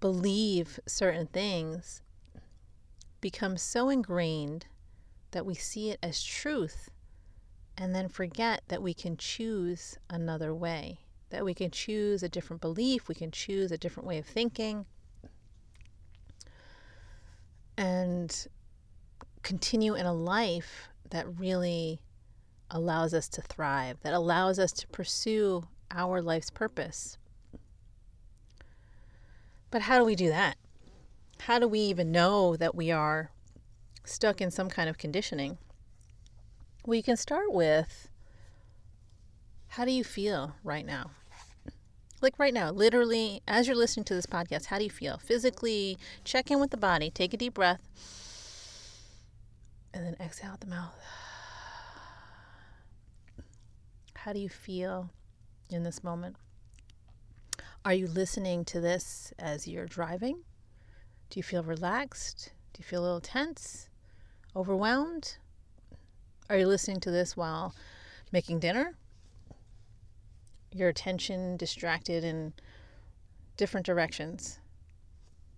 believe 0.00 0.78
certain 0.86 1.26
things 1.26 2.02
becomes 3.20 3.62
so 3.62 3.88
ingrained 3.88 4.66
that 5.30 5.46
we 5.46 5.54
see 5.54 5.90
it 5.90 5.98
as 6.02 6.22
truth 6.22 6.90
and 7.76 7.94
then 7.94 8.08
forget 8.08 8.62
that 8.68 8.82
we 8.82 8.94
can 8.94 9.16
choose 9.16 9.98
another 10.08 10.54
way, 10.54 11.00
that 11.30 11.44
we 11.44 11.54
can 11.54 11.70
choose 11.70 12.22
a 12.22 12.28
different 12.28 12.62
belief, 12.62 13.08
we 13.08 13.14
can 13.14 13.30
choose 13.30 13.70
a 13.70 13.78
different 13.78 14.06
way 14.06 14.18
of 14.18 14.26
thinking, 14.26 14.86
and 17.76 18.46
continue 19.42 19.94
in 19.94 20.06
a 20.06 20.14
life 20.14 20.88
that 21.10 21.38
really 21.38 22.00
allows 22.70 23.14
us 23.14 23.28
to 23.28 23.42
thrive, 23.42 23.98
that 24.02 24.14
allows 24.14 24.58
us 24.58 24.72
to 24.72 24.86
pursue 24.88 25.62
our 25.90 26.20
life's 26.20 26.50
purpose. 26.50 27.18
But 29.70 29.82
how 29.82 29.98
do 29.98 30.04
we 30.04 30.14
do 30.14 30.28
that? 30.28 30.56
How 31.40 31.58
do 31.58 31.68
we 31.68 31.80
even 31.80 32.10
know 32.10 32.56
that 32.56 32.74
we 32.74 32.90
are 32.90 33.30
stuck 34.04 34.40
in 34.40 34.50
some 34.50 34.70
kind 34.70 34.88
of 34.88 34.96
conditioning? 34.96 35.58
Well, 36.86 36.94
you 36.94 37.02
can 37.02 37.16
start 37.16 37.52
with 37.52 38.08
how 39.66 39.84
do 39.84 39.90
you 39.90 40.04
feel 40.04 40.54
right 40.62 40.86
now? 40.86 41.10
Like 42.22 42.38
right 42.38 42.54
now, 42.54 42.70
literally, 42.70 43.42
as 43.48 43.66
you're 43.66 43.74
listening 43.74 44.04
to 44.04 44.14
this 44.14 44.24
podcast, 44.24 44.66
how 44.66 44.78
do 44.78 44.84
you 44.84 44.90
feel? 44.90 45.18
Physically, 45.18 45.98
check 46.22 46.48
in 46.48 46.60
with 46.60 46.70
the 46.70 46.76
body, 46.76 47.10
take 47.10 47.34
a 47.34 47.36
deep 47.36 47.54
breath, 47.54 47.80
and 49.92 50.06
then 50.06 50.16
exhale 50.20 50.52
out 50.52 50.60
the 50.60 50.68
mouth. 50.68 50.94
How 54.14 54.32
do 54.32 54.38
you 54.38 54.48
feel 54.48 55.10
in 55.68 55.82
this 55.82 56.04
moment? 56.04 56.36
Are 57.84 57.94
you 57.94 58.06
listening 58.06 58.64
to 58.66 58.80
this 58.80 59.32
as 59.40 59.66
you're 59.66 59.86
driving? 59.86 60.44
Do 61.30 61.40
you 61.40 61.42
feel 61.42 61.64
relaxed? 61.64 62.52
Do 62.74 62.78
you 62.78 62.84
feel 62.84 63.00
a 63.00 63.06
little 63.06 63.20
tense? 63.20 63.88
Overwhelmed? 64.54 65.38
Are 66.48 66.56
you 66.56 66.68
listening 66.68 67.00
to 67.00 67.10
this 67.10 67.36
while 67.36 67.74
making 68.30 68.60
dinner? 68.60 68.94
Your 70.70 70.88
attention 70.88 71.56
distracted 71.56 72.22
in 72.22 72.52
different 73.56 73.84
directions? 73.84 74.60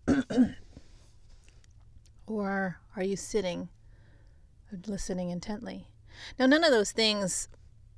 or 2.27 2.79
are 2.97 3.03
you 3.03 3.17
sitting, 3.17 3.69
listening 4.87 5.29
intently? 5.29 5.89
Now, 6.39 6.47
none 6.47 6.65
of 6.65 6.71
those 6.71 6.93
things 6.93 7.49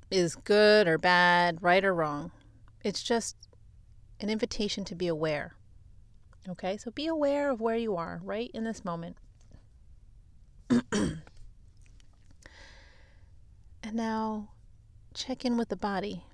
is 0.09 0.35
good 0.35 0.87
or 0.87 0.97
bad, 0.97 1.63
right 1.63 1.85
or 1.85 1.93
wrong. 1.93 2.31
It's 2.83 3.03
just 3.03 3.37
an 4.19 4.29
invitation 4.29 4.83
to 4.85 4.95
be 4.95 5.07
aware. 5.07 5.55
Okay, 6.49 6.75
so 6.75 6.91
be 6.91 7.07
aware 7.07 7.49
of 7.49 7.61
where 7.61 7.77
you 7.77 7.95
are 7.95 8.19
right 8.23 8.51
in 8.53 8.65
this 8.65 8.83
moment. 8.83 9.15
And 13.83 13.95
now 13.95 14.49
check 15.13 15.43
in 15.43 15.57
with 15.57 15.69
the 15.69 15.75
body. 15.75 16.25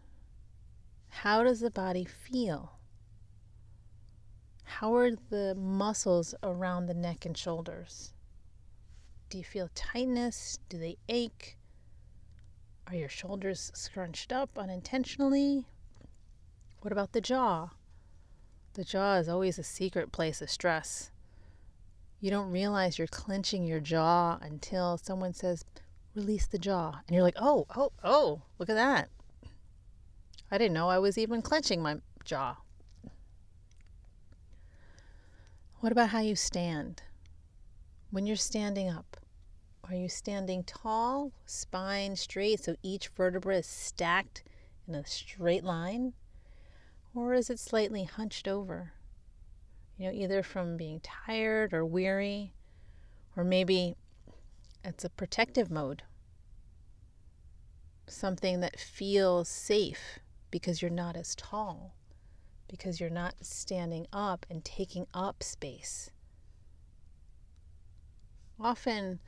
How 1.10 1.44
does 1.44 1.62
the 1.62 1.72
body 1.72 2.06
feel? 2.06 2.74
How 4.64 4.96
are 4.96 5.12
the 5.12 5.56
muscles 5.56 6.36
around 6.44 6.86
the 6.86 6.94
neck 6.94 7.26
and 7.26 7.38
shoulders? 7.38 8.14
Do 9.30 9.38
you 9.38 9.44
feel 9.44 9.70
tightness? 9.74 10.60
Do 10.70 10.78
they 10.78 10.98
ache? 11.10 11.58
Are 12.86 12.96
your 12.96 13.10
shoulders 13.10 13.72
scrunched 13.74 14.32
up 14.32 14.58
unintentionally? 14.58 15.66
What 16.82 16.92
about 16.92 17.14
the 17.14 17.22
jaw? 17.22 17.72
The 18.74 18.84
jaw 18.84 19.16
is 19.16 19.28
always 19.28 19.58
a 19.58 19.64
secret 19.64 20.12
place 20.12 20.42
of 20.42 20.50
stress. 20.50 21.12
You 22.20 22.30
don't 22.30 22.52
realize 22.52 22.98
you're 22.98 23.08
clenching 23.08 23.64
your 23.64 23.80
jaw 23.80 24.38
until 24.42 24.98
someone 24.98 25.34
says, 25.34 25.66
release 26.18 26.48
the 26.48 26.58
jaw. 26.58 27.00
And 27.08 27.16
you're 27.16 27.24
like, 27.24 27.38
oh, 27.40 27.68
oh, 27.76 27.92
oh, 28.04 28.42
look 28.58 28.70
at 28.70 28.76
that. 28.76 29.10
I 30.50 30.58
didn't 30.58 30.74
know 30.74 30.90
I 30.90 30.98
was 30.98 31.18
even 31.18 31.42
clenching 31.42 31.82
my 31.82 31.98
jaw. 32.26 32.58
What 35.80 35.92
about 35.92 36.10
how 36.10 36.20
you 36.20 36.36
stand? 36.36 37.04
When 38.10 38.26
you're 38.26 38.36
standing 38.36 38.90
up, 38.90 39.18
are 39.88 39.96
you 39.96 40.10
standing 40.10 40.64
tall, 40.64 41.32
spine 41.46 42.16
straight, 42.16 42.62
so 42.64 42.76
each 42.82 43.10
vertebra 43.10 43.58
is 43.58 43.68
stacked 43.68 44.44
in 44.88 44.96
a 44.96 45.06
straight 45.06 45.64
line? 45.64 46.14
Or 47.14 47.34
is 47.34 47.50
it 47.50 47.60
slightly 47.60 48.06
hunched 48.06 48.48
over? 48.48 48.94
You 49.98 50.08
know, 50.08 50.14
either 50.14 50.42
from 50.42 50.78
being 50.78 51.00
tired 51.02 51.74
or 51.74 51.86
weary, 51.86 52.54
or 53.36 53.44
maybe 53.44 53.96
it's 54.88 55.04
a 55.04 55.10
protective 55.10 55.70
mode. 55.70 56.04
Something 58.08 58.62
that 58.62 58.80
feels 58.80 59.50
safe 59.50 60.20
because 60.50 60.82
you're 60.82 60.90
not 60.90 61.18
as 61.18 61.36
tall, 61.36 61.94
because 62.70 63.02
you're 63.02 63.10
not 63.10 63.36
standing 63.42 64.08
up 64.14 64.46
and 64.50 64.64
taking 64.64 65.06
up 65.14 65.44
space. 65.44 66.10
Often, 68.60 69.20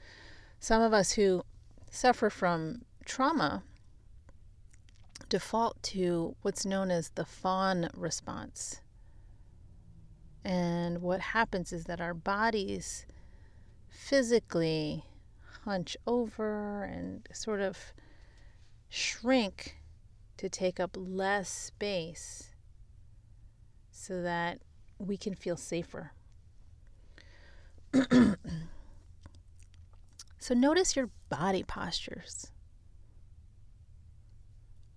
some 0.61 0.81
of 0.81 0.93
us 0.93 1.11
who 1.11 1.43
suffer 1.91 2.29
from 2.29 2.83
trauma 3.03 3.63
default 5.27 5.83
to 5.83 6.35
what's 6.41 6.65
known 6.65 6.89
as 6.89 7.09
the 7.09 7.25
fawn 7.25 7.89
response. 7.93 8.79
And 10.45 11.01
what 11.01 11.19
happens 11.19 11.73
is 11.73 11.83
that 11.83 11.99
our 11.99 12.13
bodies 12.13 13.05
physically 13.89 15.03
hunch 15.65 15.97
over 16.07 16.83
and 16.83 17.27
sort 17.33 17.61
of 17.61 17.77
shrink 18.89 19.77
to 20.37 20.49
take 20.49 20.79
up 20.79 20.95
less 20.97 21.49
space 21.49 22.49
so 23.91 24.21
that 24.21 24.59
we 24.97 25.17
can 25.17 25.35
feel 25.35 25.57
safer. 25.57 26.13
so 30.39 30.53
notice 30.53 30.95
your 30.95 31.09
body 31.29 31.63
postures. 31.63 32.51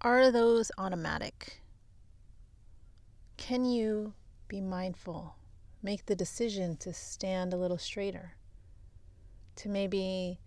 Are 0.00 0.30
those 0.30 0.70
automatic? 0.78 1.62
Can 3.36 3.64
you 3.64 4.14
be 4.48 4.60
mindful? 4.60 5.36
Make 5.82 6.06
the 6.06 6.14
decision 6.14 6.76
to 6.78 6.92
stand 6.92 7.52
a 7.52 7.56
little 7.56 7.78
straighter, 7.78 8.34
to 9.56 9.68
maybe 9.68 10.38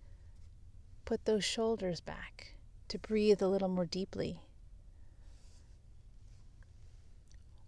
Put 1.06 1.26
those 1.26 1.46
shoulders 1.46 2.02
back 2.02 2.56
to 2.88 2.98
breathe 2.98 3.42
a 3.42 3.48
little 3.48 3.70
more 3.70 3.86
deeply. 3.86 4.40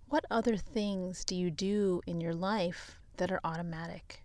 What 0.09 0.25
other 0.31 0.57
things 0.57 1.23
do 1.23 1.35
you 1.35 1.51
do 1.51 2.01
in 2.07 2.19
your 2.19 2.33
life 2.33 2.97
that 3.17 3.31
are 3.31 3.39
automatic? 3.43 4.23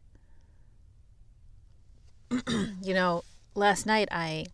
you 2.82 2.94
know, 2.94 3.22
last 3.54 3.84
night 3.84 4.08
I 4.10 4.46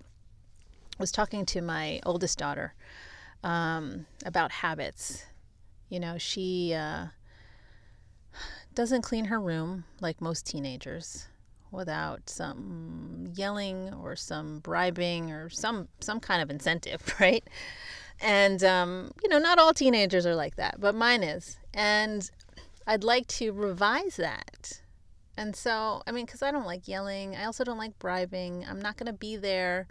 was 0.98 1.12
talking 1.12 1.46
to 1.46 1.60
my 1.60 2.00
oldest 2.04 2.38
daughter 2.38 2.74
um, 3.44 4.06
about 4.24 4.50
habits. 4.50 5.24
You 5.88 6.00
know, 6.00 6.18
she 6.18 6.74
uh, 6.74 7.06
doesn't 8.74 9.02
clean 9.02 9.26
her 9.26 9.40
room 9.40 9.84
like 10.00 10.20
most 10.20 10.46
teenagers 10.46 11.28
without 11.70 12.28
some 12.28 13.28
yelling 13.34 13.92
or 13.94 14.16
some 14.16 14.60
bribing 14.60 15.30
or 15.32 15.50
some 15.50 15.88
some 16.00 16.20
kind 16.20 16.42
of 16.42 16.50
incentive, 16.50 17.14
right? 17.20 17.44
And 18.20 18.62
um, 18.64 19.12
you 19.22 19.28
know, 19.28 19.38
not 19.38 19.58
all 19.58 19.72
teenagers 19.74 20.26
are 20.26 20.34
like 20.34 20.56
that, 20.56 20.80
but 20.80 20.94
mine 20.94 21.22
is. 21.22 21.58
And 21.74 22.28
I'd 22.86 23.04
like 23.04 23.26
to 23.28 23.52
revise 23.52 24.16
that 24.16 24.82
And 25.36 25.54
so, 25.54 26.02
I 26.06 26.10
mean, 26.12 26.26
because 26.26 26.42
I 26.42 26.50
don't 26.50 26.66
like 26.66 26.88
yelling, 26.88 27.36
I 27.36 27.44
also 27.44 27.62
don't 27.64 27.78
like 27.78 27.98
bribing. 28.00 28.64
I'm 28.68 28.80
not 28.82 28.96
going 28.96 29.06
to 29.06 29.12
be 29.12 29.36
there 29.36 29.86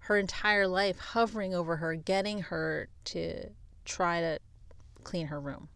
her 0.00 0.16
entire 0.18 0.66
life 0.66 0.98
hovering 0.98 1.54
over 1.54 1.76
her, 1.76 1.94
getting 1.94 2.40
her 2.42 2.88
to 3.04 3.50
try 3.84 4.20
to 4.20 4.38
clean 5.04 5.28
her 5.28 5.40
room. 5.40 5.68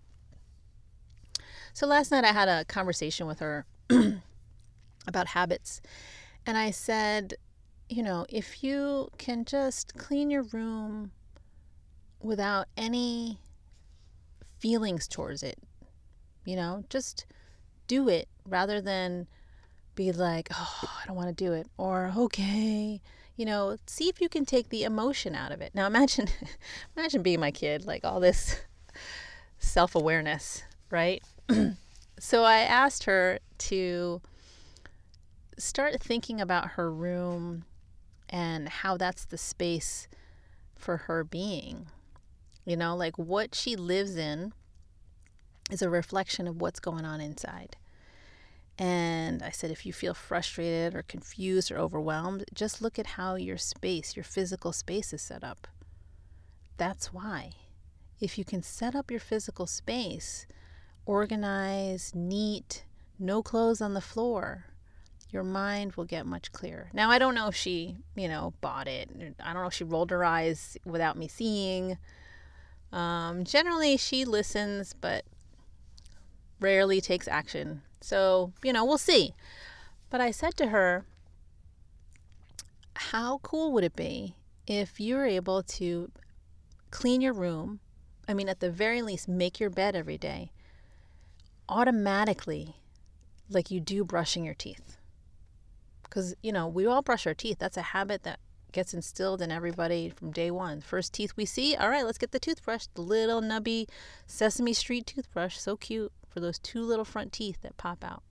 So 1.73 1.87
last 1.87 2.11
night 2.11 2.25
I 2.25 2.33
had 2.33 2.49
a 2.49 2.65
conversation 2.65 3.27
with 3.27 3.39
her 3.39 3.65
about 5.09 5.29
habits. 5.29 5.81
And 6.47 6.57
I 6.57 6.71
said, 6.71 7.35
you 7.89 8.03
know, 8.03 8.27
if 8.29 8.63
you 8.63 9.09
can 9.19 9.45
just 9.45 9.97
clean 9.97 10.31
your 10.31 10.43
room 10.43 11.11
without 12.21 12.67
any 12.77 13.41
feelings 14.59 15.09
towards 15.09 15.43
it, 15.43 15.59
you 16.45 16.57
know, 16.57 16.85
just 16.89 17.27
do 17.87 18.09
it 18.09 18.29
rather 18.47 18.81
than 18.81 19.27
be 19.95 20.13
like, 20.13 20.49
oh, 20.55 20.91
I 21.03 21.07
don't 21.07 21.17
want 21.17 21.29
to 21.29 21.45
do 21.45 21.53
it, 21.53 21.67
or 21.77 22.13
okay, 22.17 23.01
you 23.37 23.45
know, 23.45 23.77
see 23.87 24.09
if 24.09 24.21
you 24.21 24.29
can 24.29 24.45
take 24.45 24.69
the 24.69 24.85
emotion 24.85 25.35
out 25.35 25.53
of 25.53 25.61
it. 25.61 25.75
Now 25.75 25.87
imagine, 25.87 26.29
imagine 26.97 27.23
being 27.23 27.41
my 27.41 27.51
kid, 27.51 27.85
like 27.85 28.05
all 28.05 28.21
this 28.21 28.61
self 29.59 29.95
awareness, 29.95 30.63
right? 30.91 31.23
so 32.19 32.45
I 32.45 32.59
asked 32.59 33.05
her 33.05 33.39
to 33.59 34.21
start 35.59 36.01
thinking 36.01 36.41
about 36.41 36.71
her 36.71 36.91
room 36.93 37.65
and 38.29 38.69
how 38.69 38.97
that's 38.97 39.25
the 39.25 39.39
space 39.39 40.09
for 40.77 40.97
her 40.97 41.25
being. 41.25 41.87
You 42.65 42.77
know, 42.77 42.95
like 42.97 43.19
what 43.19 43.55
she 43.55 43.77
lives 43.77 44.17
in 44.17 44.53
is 45.71 45.83
a 45.83 45.91
reflection 45.91 46.47
of 46.47 46.61
what's 46.61 46.81
going 46.81 47.05
on 47.05 47.21
inside. 47.21 47.77
And 48.79 49.43
I 49.43 49.51
said, 49.51 49.71
if 49.71 49.85
you 49.85 49.93
feel 49.93 50.15
frustrated 50.15 50.95
or 50.95 51.03
confused 51.03 51.73
or 51.73 51.79
overwhelmed, 51.79 52.45
just 52.55 52.81
look 52.81 52.99
at 52.99 53.07
how 53.07 53.35
your 53.35 53.57
space, 53.57 54.15
your 54.15 54.25
physical 54.25 54.73
space 54.73 55.13
is 55.13 55.21
set 55.21 55.43
up. 55.43 55.67
That's 56.77 57.13
why. 57.13 57.53
If 58.21 58.39
you 58.39 58.45
can 58.45 58.63
set 58.63 58.95
up 58.95 59.11
your 59.11 59.21
physical 59.21 59.67
space, 59.67 60.47
organized, 61.07 62.15
neat, 62.15 62.85
no 63.19 63.43
clothes 63.43 63.81
on 63.81 63.95
the 63.95 64.01
floor, 64.01 64.67
your 65.31 65.45
mind 65.45 65.95
will 65.95 66.05
get 66.05 66.27
much 66.27 66.53
clearer. 66.53 66.91
Now, 66.93 67.11
I 67.11 67.19
don't 67.19 67.35
know 67.35 67.49
if 67.49 67.55
she, 67.55 67.97
you 68.17 68.29
know, 68.29 68.55
bought 68.61 68.89
it. 68.89 69.11
I 69.41 69.53
don't 69.53 69.63
know 69.63 69.69
if 69.69 69.75
she 69.75 69.85
rolled 69.85 70.11
her 70.11 70.25
eyes 70.25 70.77
without 70.85 71.17
me 71.17 71.29
seeing. 71.29 71.99
Um, 72.93 73.45
generally, 73.45 73.97
she 73.97 74.25
listens, 74.25 74.95
but 74.95 75.25
rarely 76.61 77.01
takes 77.01 77.29
action 77.29 77.83
so, 78.01 78.53
you 78.63 78.73
know, 78.73 78.85
we'll 78.85 78.99
see. 78.99 79.35
But 80.11 80.21
I 80.21 80.31
said 80.31 80.57
to 80.57 80.69
her, 80.69 81.05
How 82.95 83.39
cool 83.39 83.73
would 83.73 83.85
it 83.85 83.97
be 83.97 84.35
if 84.67 85.01
you 85.01 85.17
were 85.17 85.27
able 85.27 85.63
to 85.63 86.11
clean 86.91 87.21
your 87.21 87.33
room? 87.33 87.81
I 88.27 88.35
mean, 88.35 88.49
at 88.49 88.61
the 88.61 88.71
very 88.71 89.03
least, 89.03 89.29
make 89.29 89.59
your 89.59 89.71
bed 89.71 89.97
every 89.97 90.19
day 90.19 90.53
automatically, 91.69 92.77
like 93.51 93.71
you 93.71 93.81
do 93.81 94.05
brushing 94.05 94.45
your 94.45 94.55
teeth. 94.55 94.98
Because, 96.19 96.35
you 96.43 96.51
know, 96.51 96.67
we 96.67 96.85
all 96.85 97.01
brush 97.01 97.29
our 97.29 97.35
teeth. 97.35 97.59
That's 97.61 97.77
a 97.77 97.83
habit 97.83 98.25
that 98.25 98.41
gets 98.73 98.93
instilled 98.93 99.41
in 99.41 99.53
everybody 99.53 100.11
from 100.11 100.33
day 100.33 100.51
one. 100.51 100.81
First 100.81 101.13
teeth 101.13 101.35
we 101.37 101.45
see, 101.45 101.77
all 101.77 101.91
right, 101.91 102.05
let's 102.05 102.19
get 102.19 102.33
the 102.33 102.41
toothbrush, 102.41 102.87
the 102.95 103.03
little 103.03 103.41
nubby 103.41 103.89
Sesame 104.27 104.73
Street 104.73 105.07
toothbrush, 105.07 105.57
so 105.57 105.77
cute 105.77 106.11
for 106.29 106.41
those 106.41 106.59
two 106.59 106.83
little 106.83 107.05
front 107.05 107.33
teeth 107.33 107.59
that 107.61 107.77
pop 107.77 108.03
out. 108.03 108.25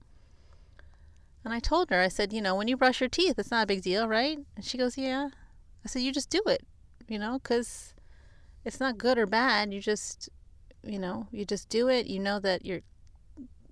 And 1.42 1.54
I 1.54 1.60
told 1.60 1.88
her, 1.88 1.98
I 1.98 2.08
said, 2.08 2.30
you 2.30 2.42
know, 2.42 2.54
when 2.54 2.68
you 2.68 2.76
brush 2.76 3.00
your 3.00 3.08
teeth, 3.08 3.38
it's 3.38 3.50
not 3.50 3.64
a 3.64 3.66
big 3.66 3.80
deal, 3.80 4.06
right? 4.06 4.38
And 4.54 4.62
she 4.66 4.76
goes, 4.76 4.98
yeah. 4.98 5.30
I 5.82 5.88
said, 5.88 6.02
you 6.02 6.12
just 6.12 6.28
do 6.28 6.42
it, 6.44 6.66
you 7.08 7.18
know, 7.18 7.38
because 7.42 7.94
it's 8.66 8.80
not 8.80 8.98
good 8.98 9.16
or 9.16 9.24
bad. 9.24 9.72
You 9.72 9.80
just, 9.80 10.28
you 10.82 10.98
know, 10.98 11.26
you 11.32 11.46
just 11.46 11.70
do 11.70 11.88
it. 11.88 12.06
You 12.06 12.18
know 12.18 12.38
that 12.38 12.66
you're, 12.66 12.82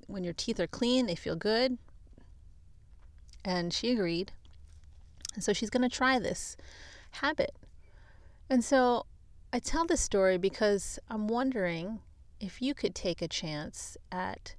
when 0.06 0.24
your 0.24 0.32
teeth 0.32 0.58
are 0.58 0.66
clean, 0.66 1.04
they 1.04 1.16
feel 1.16 1.36
good. 1.36 1.76
And 3.46 3.72
she 3.72 3.92
agreed. 3.92 4.32
And 5.34 5.44
so 5.44 5.52
she's 5.52 5.70
going 5.70 5.88
to 5.88 5.96
try 5.96 6.18
this 6.18 6.56
habit. 7.12 7.54
And 8.50 8.64
so 8.64 9.06
I 9.52 9.60
tell 9.60 9.86
this 9.86 10.00
story 10.00 10.36
because 10.36 10.98
I'm 11.08 11.28
wondering 11.28 12.00
if 12.40 12.60
you 12.60 12.74
could 12.74 12.94
take 12.94 13.22
a 13.22 13.28
chance 13.28 13.96
at 14.10 14.56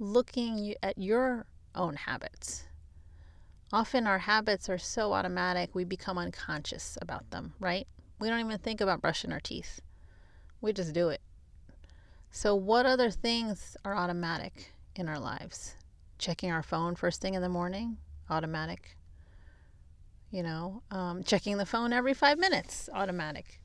looking 0.00 0.74
at 0.82 0.98
your 0.98 1.46
own 1.76 1.94
habits. 1.94 2.64
Often 3.72 4.08
our 4.08 4.18
habits 4.18 4.68
are 4.68 4.78
so 4.78 5.12
automatic 5.12 5.72
we 5.72 5.84
become 5.84 6.18
unconscious 6.18 6.98
about 7.00 7.30
them, 7.30 7.54
right? 7.60 7.86
We 8.18 8.28
don't 8.28 8.40
even 8.40 8.58
think 8.58 8.80
about 8.80 9.00
brushing 9.00 9.32
our 9.32 9.40
teeth. 9.40 9.80
We 10.60 10.72
just 10.72 10.92
do 10.92 11.08
it. 11.08 11.20
So, 12.30 12.56
what 12.56 12.84
other 12.84 13.10
things 13.10 13.76
are 13.84 13.94
automatic 13.94 14.72
in 14.96 15.08
our 15.08 15.20
lives? 15.20 15.76
Checking 16.18 16.50
our 16.50 16.62
phone 16.62 16.96
first 16.96 17.20
thing 17.20 17.34
in 17.34 17.42
the 17.42 17.48
morning, 17.48 17.98
automatic. 18.30 18.96
You 20.30 20.42
know, 20.42 20.82
um, 20.90 21.22
checking 21.22 21.58
the 21.58 21.66
phone 21.66 21.92
every 21.92 22.14
five 22.14 22.38
minutes, 22.38 22.88
automatic. 22.92 23.60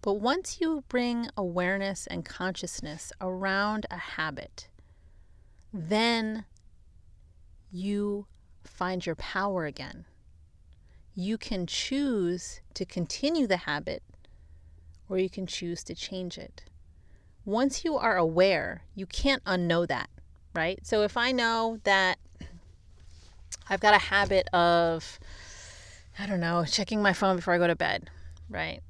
But 0.00 0.14
once 0.14 0.60
you 0.60 0.84
bring 0.88 1.28
awareness 1.36 2.06
and 2.06 2.24
consciousness 2.24 3.12
around 3.20 3.86
a 3.90 3.96
habit, 3.96 4.68
then 5.72 6.44
you 7.70 8.26
find 8.64 9.04
your 9.06 9.14
power 9.14 9.64
again. 9.64 10.04
You 11.14 11.38
can 11.38 11.66
choose 11.66 12.60
to 12.74 12.84
continue 12.84 13.46
the 13.46 13.58
habit 13.58 14.02
or 15.08 15.18
you 15.18 15.30
can 15.30 15.46
choose 15.46 15.84
to 15.84 15.94
change 15.94 16.38
it. 16.38 16.64
Once 17.44 17.84
you 17.84 17.96
are 17.96 18.16
aware, 18.16 18.84
you 18.94 19.06
can't 19.06 19.44
unknow 19.44 19.86
that, 19.86 20.08
right? 20.54 20.84
So 20.86 21.02
if 21.02 21.16
I 21.16 21.32
know 21.32 21.78
that 21.84 22.18
I've 23.72 23.80
got 23.80 23.94
a 23.94 23.98
habit 23.98 24.48
of, 24.52 25.18
I 26.18 26.26
don't 26.26 26.40
know, 26.40 26.66
checking 26.66 27.00
my 27.00 27.14
phone 27.14 27.36
before 27.36 27.54
I 27.54 27.58
go 27.58 27.66
to 27.66 27.74
bed, 27.74 28.10
right? 28.50 28.82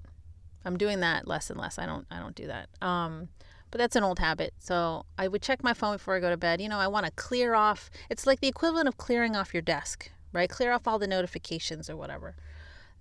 I'm 0.65 0.77
doing 0.77 0.99
that 1.01 1.29
less 1.29 1.51
and 1.51 1.61
less. 1.61 1.79
I 1.79 1.87
don't 1.87 2.05
I 2.11 2.19
don't 2.19 2.35
do 2.35 2.49
that. 2.49 2.69
Um, 2.83 3.29
but 3.71 3.79
that's 3.79 3.95
an 3.95 4.03
old 4.03 4.19
habit. 4.19 4.55
So 4.59 5.07
I 5.17 5.29
would 5.29 5.41
check 5.41 5.63
my 5.63 5.73
phone 5.73 5.95
before 5.95 6.17
I 6.17 6.21
go 6.21 6.31
to 6.31 6.37
bed. 6.37 6.61
You 6.61 6.69
know, 6.69 6.81
I 6.81 6.89
want 6.89 7.07
to 7.07 7.13
clear 7.13 7.55
off. 7.55 7.91
It's 8.11 8.27
like 8.27 8.41
the 8.41 8.49
equivalent 8.49 8.89
of 8.89 8.97
clearing 8.97 9.37
off 9.37 9.55
your 9.55 9.63
desk, 9.63 10.11
right? 10.33 10.51
Clear 10.51 10.73
off 10.73 10.89
all 10.89 10.99
the 10.99 11.07
notifications 11.07 11.89
or 11.89 11.97
whatever. 11.97 12.35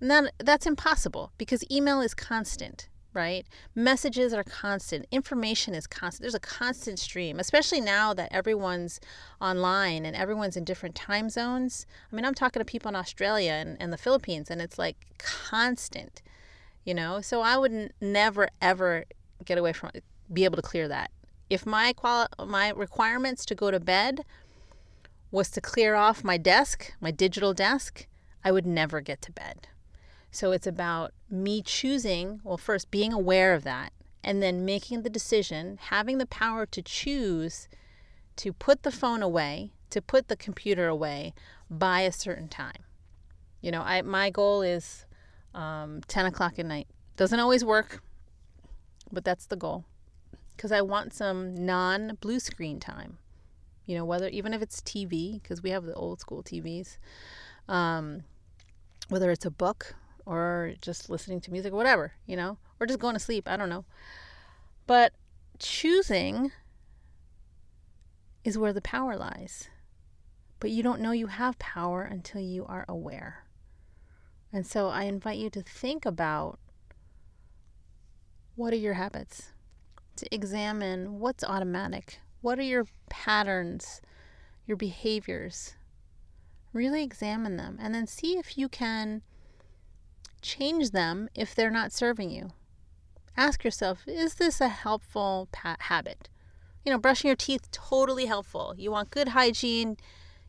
And 0.00 0.08
that 0.08 0.32
that's 0.38 0.66
impossible 0.66 1.32
because 1.36 1.64
email 1.68 2.00
is 2.00 2.14
constant, 2.14 2.88
right? 3.14 3.46
Messages 3.74 4.32
are 4.32 4.44
constant. 4.44 5.06
Information 5.10 5.74
is 5.74 5.86
constant. 5.86 6.22
There's 6.22 6.34
a 6.34 6.40
constant 6.40 6.98
stream, 6.98 7.38
especially 7.38 7.80
now 7.80 8.14
that 8.14 8.32
everyone's 8.32 9.00
online 9.40 10.04
and 10.06 10.16
everyone's 10.16 10.56
in 10.56 10.64
different 10.64 10.94
time 10.94 11.28
zones. 11.30 11.86
I 12.10 12.16
mean, 12.16 12.24
I'm 12.24 12.34
talking 12.34 12.60
to 12.60 12.64
people 12.64 12.88
in 12.88 12.96
Australia 12.96 13.52
and, 13.52 13.76
and 13.80 13.92
the 13.92 13.98
Philippines, 13.98 14.50
and 14.50 14.60
it's 14.60 14.78
like 14.78 14.96
constant 15.18 16.22
you 16.84 16.94
know 16.94 17.20
so 17.20 17.40
i 17.40 17.56
would 17.56 17.92
never 18.00 18.48
ever 18.60 19.04
get 19.44 19.58
away 19.58 19.72
from 19.72 19.90
be 20.32 20.44
able 20.44 20.56
to 20.56 20.62
clear 20.62 20.88
that 20.88 21.10
if 21.50 21.66
my 21.66 21.92
quali- 21.92 22.28
my 22.46 22.70
requirements 22.70 23.44
to 23.44 23.54
go 23.54 23.70
to 23.70 23.80
bed 23.80 24.24
was 25.30 25.50
to 25.50 25.60
clear 25.60 25.94
off 25.94 26.24
my 26.24 26.36
desk 26.36 26.92
my 27.00 27.10
digital 27.10 27.54
desk 27.54 28.06
i 28.44 28.50
would 28.50 28.66
never 28.66 29.00
get 29.00 29.20
to 29.22 29.32
bed 29.32 29.68
so 30.32 30.50
it's 30.50 30.66
about 30.66 31.12
me 31.30 31.62
choosing 31.62 32.40
well 32.42 32.56
first 32.56 32.90
being 32.90 33.12
aware 33.12 33.54
of 33.54 33.62
that 33.62 33.92
and 34.24 34.42
then 34.42 34.64
making 34.64 35.02
the 35.02 35.10
decision 35.10 35.78
having 35.90 36.18
the 36.18 36.26
power 36.26 36.66
to 36.66 36.82
choose 36.82 37.68
to 38.34 38.52
put 38.52 38.82
the 38.82 38.90
phone 38.90 39.22
away 39.22 39.70
to 39.90 40.02
put 40.02 40.26
the 40.26 40.36
computer 40.36 40.88
away 40.88 41.32
by 41.70 42.00
a 42.00 42.10
certain 42.10 42.48
time 42.48 42.82
you 43.60 43.70
know 43.70 43.82
i 43.82 44.02
my 44.02 44.28
goal 44.30 44.62
is 44.62 45.06
um, 45.54 46.00
10 46.08 46.26
o'clock 46.26 46.58
at 46.58 46.66
night. 46.66 46.88
Doesn't 47.16 47.38
always 47.38 47.64
work, 47.64 48.02
but 49.10 49.24
that's 49.24 49.46
the 49.46 49.56
goal. 49.56 49.84
Because 50.56 50.72
I 50.72 50.82
want 50.82 51.12
some 51.12 51.54
non 51.54 52.16
blue 52.20 52.40
screen 52.40 52.80
time. 52.80 53.18
You 53.86 53.96
know, 53.96 54.04
whether 54.04 54.28
even 54.28 54.54
if 54.54 54.62
it's 54.62 54.80
TV, 54.80 55.42
because 55.42 55.62
we 55.62 55.70
have 55.70 55.84
the 55.84 55.94
old 55.94 56.20
school 56.20 56.42
TVs, 56.42 56.98
um, 57.68 58.22
whether 59.08 59.30
it's 59.30 59.44
a 59.44 59.50
book 59.50 59.94
or 60.26 60.74
just 60.80 61.10
listening 61.10 61.40
to 61.42 61.52
music, 61.52 61.72
whatever, 61.72 62.12
you 62.26 62.36
know, 62.36 62.58
or 62.80 62.86
just 62.86 62.98
going 62.98 63.14
to 63.14 63.20
sleep. 63.20 63.48
I 63.48 63.56
don't 63.56 63.68
know. 63.68 63.84
But 64.86 65.12
choosing 65.58 66.52
is 68.44 68.58
where 68.58 68.72
the 68.72 68.80
power 68.80 69.16
lies. 69.16 69.68
But 70.60 70.70
you 70.70 70.82
don't 70.82 71.00
know 71.00 71.12
you 71.12 71.26
have 71.26 71.58
power 71.58 72.02
until 72.02 72.40
you 72.40 72.64
are 72.66 72.84
aware. 72.88 73.44
And 74.52 74.66
so 74.66 74.88
I 74.88 75.04
invite 75.04 75.38
you 75.38 75.50
to 75.50 75.62
think 75.62 76.04
about 76.04 76.58
what 78.54 78.72
are 78.72 78.76
your 78.76 78.94
habits? 78.94 79.52
To 80.16 80.34
examine 80.34 81.18
what's 81.18 81.42
automatic. 81.42 82.20
What 82.42 82.58
are 82.58 82.64
your 82.64 82.86
patterns, 83.08 84.02
your 84.66 84.76
behaviors. 84.76 85.74
Really 86.72 87.02
examine 87.02 87.56
them 87.56 87.78
and 87.80 87.94
then 87.94 88.06
see 88.06 88.38
if 88.38 88.58
you 88.58 88.68
can 88.68 89.22
change 90.42 90.90
them 90.90 91.28
if 91.34 91.54
they're 91.54 91.70
not 91.70 91.92
serving 91.92 92.30
you. 92.30 92.50
Ask 93.36 93.64
yourself, 93.64 94.02
is 94.06 94.34
this 94.34 94.60
a 94.60 94.68
helpful 94.68 95.48
pa- 95.52 95.76
habit? 95.78 96.28
You 96.84 96.92
know, 96.92 96.98
brushing 96.98 97.28
your 97.28 97.36
teeth, 97.36 97.70
totally 97.70 98.26
helpful. 98.26 98.74
You 98.76 98.90
want 98.90 99.10
good 99.10 99.28
hygiene. 99.28 99.96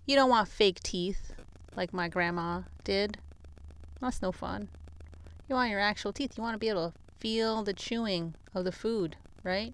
You 0.06 0.16
don't 0.16 0.30
want 0.30 0.50
fake 0.50 0.82
teeth 0.82 1.32
like 1.76 1.94
my 1.94 2.08
grandma 2.08 2.64
did. 2.84 3.20
That's 4.02 4.22
no 4.22 4.32
fun. 4.32 4.70
You 5.48 5.56
want 5.56 5.70
your 5.70 5.80
actual 5.80 6.12
teeth. 6.12 6.38
You 6.38 6.44
want 6.44 6.56
to 6.56 6.60
be 6.60 6.70
able 6.70 6.92
to 6.92 6.98
feel 7.20 7.64
the 7.64 7.74
chewing 7.74 8.36
of 8.54 8.66
the 8.66 8.72
food, 8.72 9.16
right? 9.44 9.74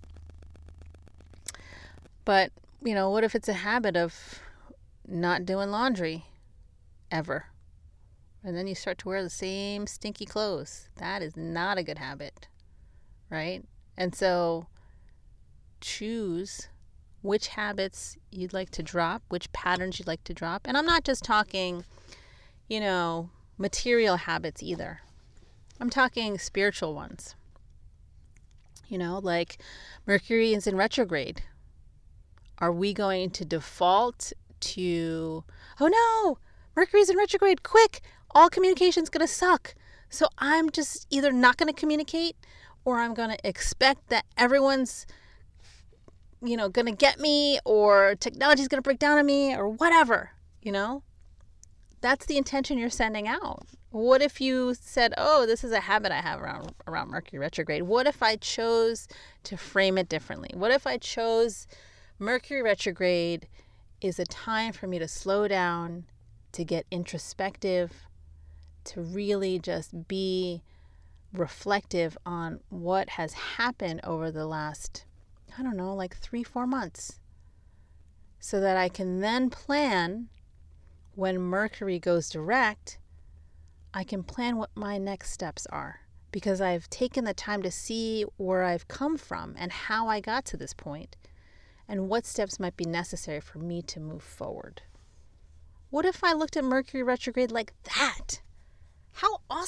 But, 2.25 2.51
you 2.83 2.93
know, 2.93 3.09
what 3.09 3.23
if 3.23 3.33
it's 3.33 3.49
a 3.49 3.53
habit 3.53 3.97
of 3.97 4.39
not 5.07 5.45
doing 5.45 5.71
laundry 5.71 6.25
ever? 7.09 7.45
And 8.43 8.55
then 8.55 8.67
you 8.67 8.75
start 8.75 8.97
to 8.99 9.09
wear 9.09 9.21
the 9.21 9.29
same 9.29 9.85
stinky 9.85 10.25
clothes. 10.25 10.89
That 10.95 11.21
is 11.21 11.35
not 11.35 11.77
a 11.77 11.83
good 11.83 11.97
habit, 11.97 12.47
right? 13.29 13.63
And 13.97 14.15
so 14.15 14.67
choose 15.81 16.69
which 17.21 17.49
habits 17.49 18.17
you'd 18.31 18.53
like 18.53 18.69
to 18.71 18.83
drop, 18.83 19.23
which 19.27 19.51
patterns 19.51 19.99
you'd 19.99 20.07
like 20.07 20.23
to 20.23 20.33
drop. 20.33 20.61
And 20.65 20.77
I'm 20.77 20.85
not 20.85 21.03
just 21.03 21.23
talking, 21.23 21.83
you 22.69 22.79
know, 22.79 23.29
material 23.57 24.15
habits 24.15 24.63
either. 24.63 25.01
I'm 25.79 25.89
talking 25.89 26.37
spiritual 26.37 26.93
ones. 26.93 27.35
You 28.87 28.97
know, 28.97 29.19
like 29.21 29.61
Mercury 30.07 30.53
is 30.53 30.65
in 30.65 30.75
retrograde. 30.75 31.43
Are 32.57 32.71
we 32.71 32.93
going 32.93 33.29
to 33.31 33.45
default 33.45 34.33
to, 34.61 35.43
oh 35.79 35.87
no, 35.87 36.37
Mercury's 36.75 37.09
in 37.09 37.17
retrograde, 37.17 37.63
quick, 37.63 38.01
all 38.31 38.49
communication's 38.49 39.09
going 39.09 39.25
to 39.25 39.31
suck. 39.31 39.75
So 40.09 40.27
I'm 40.37 40.69
just 40.69 41.07
either 41.09 41.31
not 41.31 41.57
going 41.57 41.71
to 41.71 41.79
communicate 41.79 42.35
or 42.85 42.99
I'm 42.99 43.13
going 43.13 43.29
to 43.29 43.47
expect 43.47 44.09
that 44.09 44.25
everyone's 44.37 45.05
you 46.41 46.55
know, 46.55 46.69
going 46.69 46.85
to 46.85 46.91
get 46.91 47.19
me 47.19 47.59
or 47.65 48.15
technology's 48.15 48.67
going 48.67 48.77
to 48.77 48.87
break 48.87 48.99
down 48.99 49.17
on 49.17 49.25
me 49.25 49.55
or 49.55 49.67
whatever, 49.67 50.31
you 50.61 50.71
know? 50.71 51.03
That's 52.01 52.25
the 52.25 52.37
intention 52.37 52.77
you're 52.77 52.89
sending 52.89 53.27
out. 53.27 53.65
What 53.91 54.21
if 54.21 54.39
you 54.39 54.73
said, 54.79 55.13
"Oh, 55.17 55.45
this 55.45 55.63
is 55.63 55.71
a 55.71 55.81
habit 55.81 56.11
I 56.11 56.21
have 56.21 56.39
around 56.39 56.73
around 56.87 57.09
Mercury 57.09 57.39
retrograde." 57.39 57.83
What 57.83 58.07
if 58.07 58.23
I 58.23 58.35
chose 58.35 59.07
to 59.43 59.57
frame 59.57 59.97
it 59.97 60.07
differently? 60.07 60.51
What 60.53 60.71
if 60.71 60.87
I 60.87 60.97
chose 60.97 61.67
Mercury 62.19 62.61
retrograde 62.61 63.47
is 63.99 64.19
a 64.19 64.25
time 64.25 64.71
for 64.73 64.87
me 64.87 64.99
to 64.99 65.07
slow 65.07 65.47
down, 65.47 66.05
to 66.53 66.63
get 66.63 66.85
introspective, 66.91 68.07
to 68.89 69.01
really 69.01 69.59
just 69.59 70.07
be 70.07 70.61
reflective 71.33 72.17
on 72.25 72.59
what 72.69 73.09
has 73.09 73.33
happened 73.33 74.01
over 74.03 74.31
the 74.31 74.45
last, 74.45 75.05
I 75.57 75.63
don't 75.63 75.77
know, 75.77 75.93
like 75.93 76.15
three, 76.15 76.43
four 76.43 76.65
months. 76.65 77.19
So 78.39 78.59
that 78.61 78.77
I 78.77 78.89
can 78.89 79.19
then 79.19 79.49
plan 79.49 80.29
when 81.15 81.39
Mercury 81.39 81.99
goes 81.99 82.29
direct 82.29 82.99
I 83.93 84.03
can 84.03 84.23
plan 84.23 84.57
what 84.57 84.69
my 84.75 84.97
next 84.97 85.31
steps 85.31 85.65
are 85.67 86.01
because 86.31 86.61
I've 86.61 86.89
taken 86.89 87.23
the 87.23 87.33
time 87.33 87.63
to 87.63 87.71
see 87.71 88.23
where 88.37 88.63
I've 88.63 88.87
come 88.87 89.17
from 89.17 89.55
and 89.57 89.71
how 89.71 90.07
I 90.07 90.19
got 90.19 90.45
to 90.45 90.57
this 90.57 90.73
point 90.73 91.15
and 91.87 92.07
what 92.07 92.27
steps 92.27 92.59
might 92.59 92.77
be 92.77 92.85
necessary 92.85 93.39
for 93.39 93.57
me 93.57 93.81
to 93.83 93.99
move 93.99 94.21
forward. 94.21 94.83
What 95.89 96.05
if 96.05 96.23
I 96.23 96.33
looked 96.33 96.55
at 96.55 96.63
Mercury 96.63 97.01
retrograde 97.01 97.51
like 97.51 97.73
that? 97.95 98.41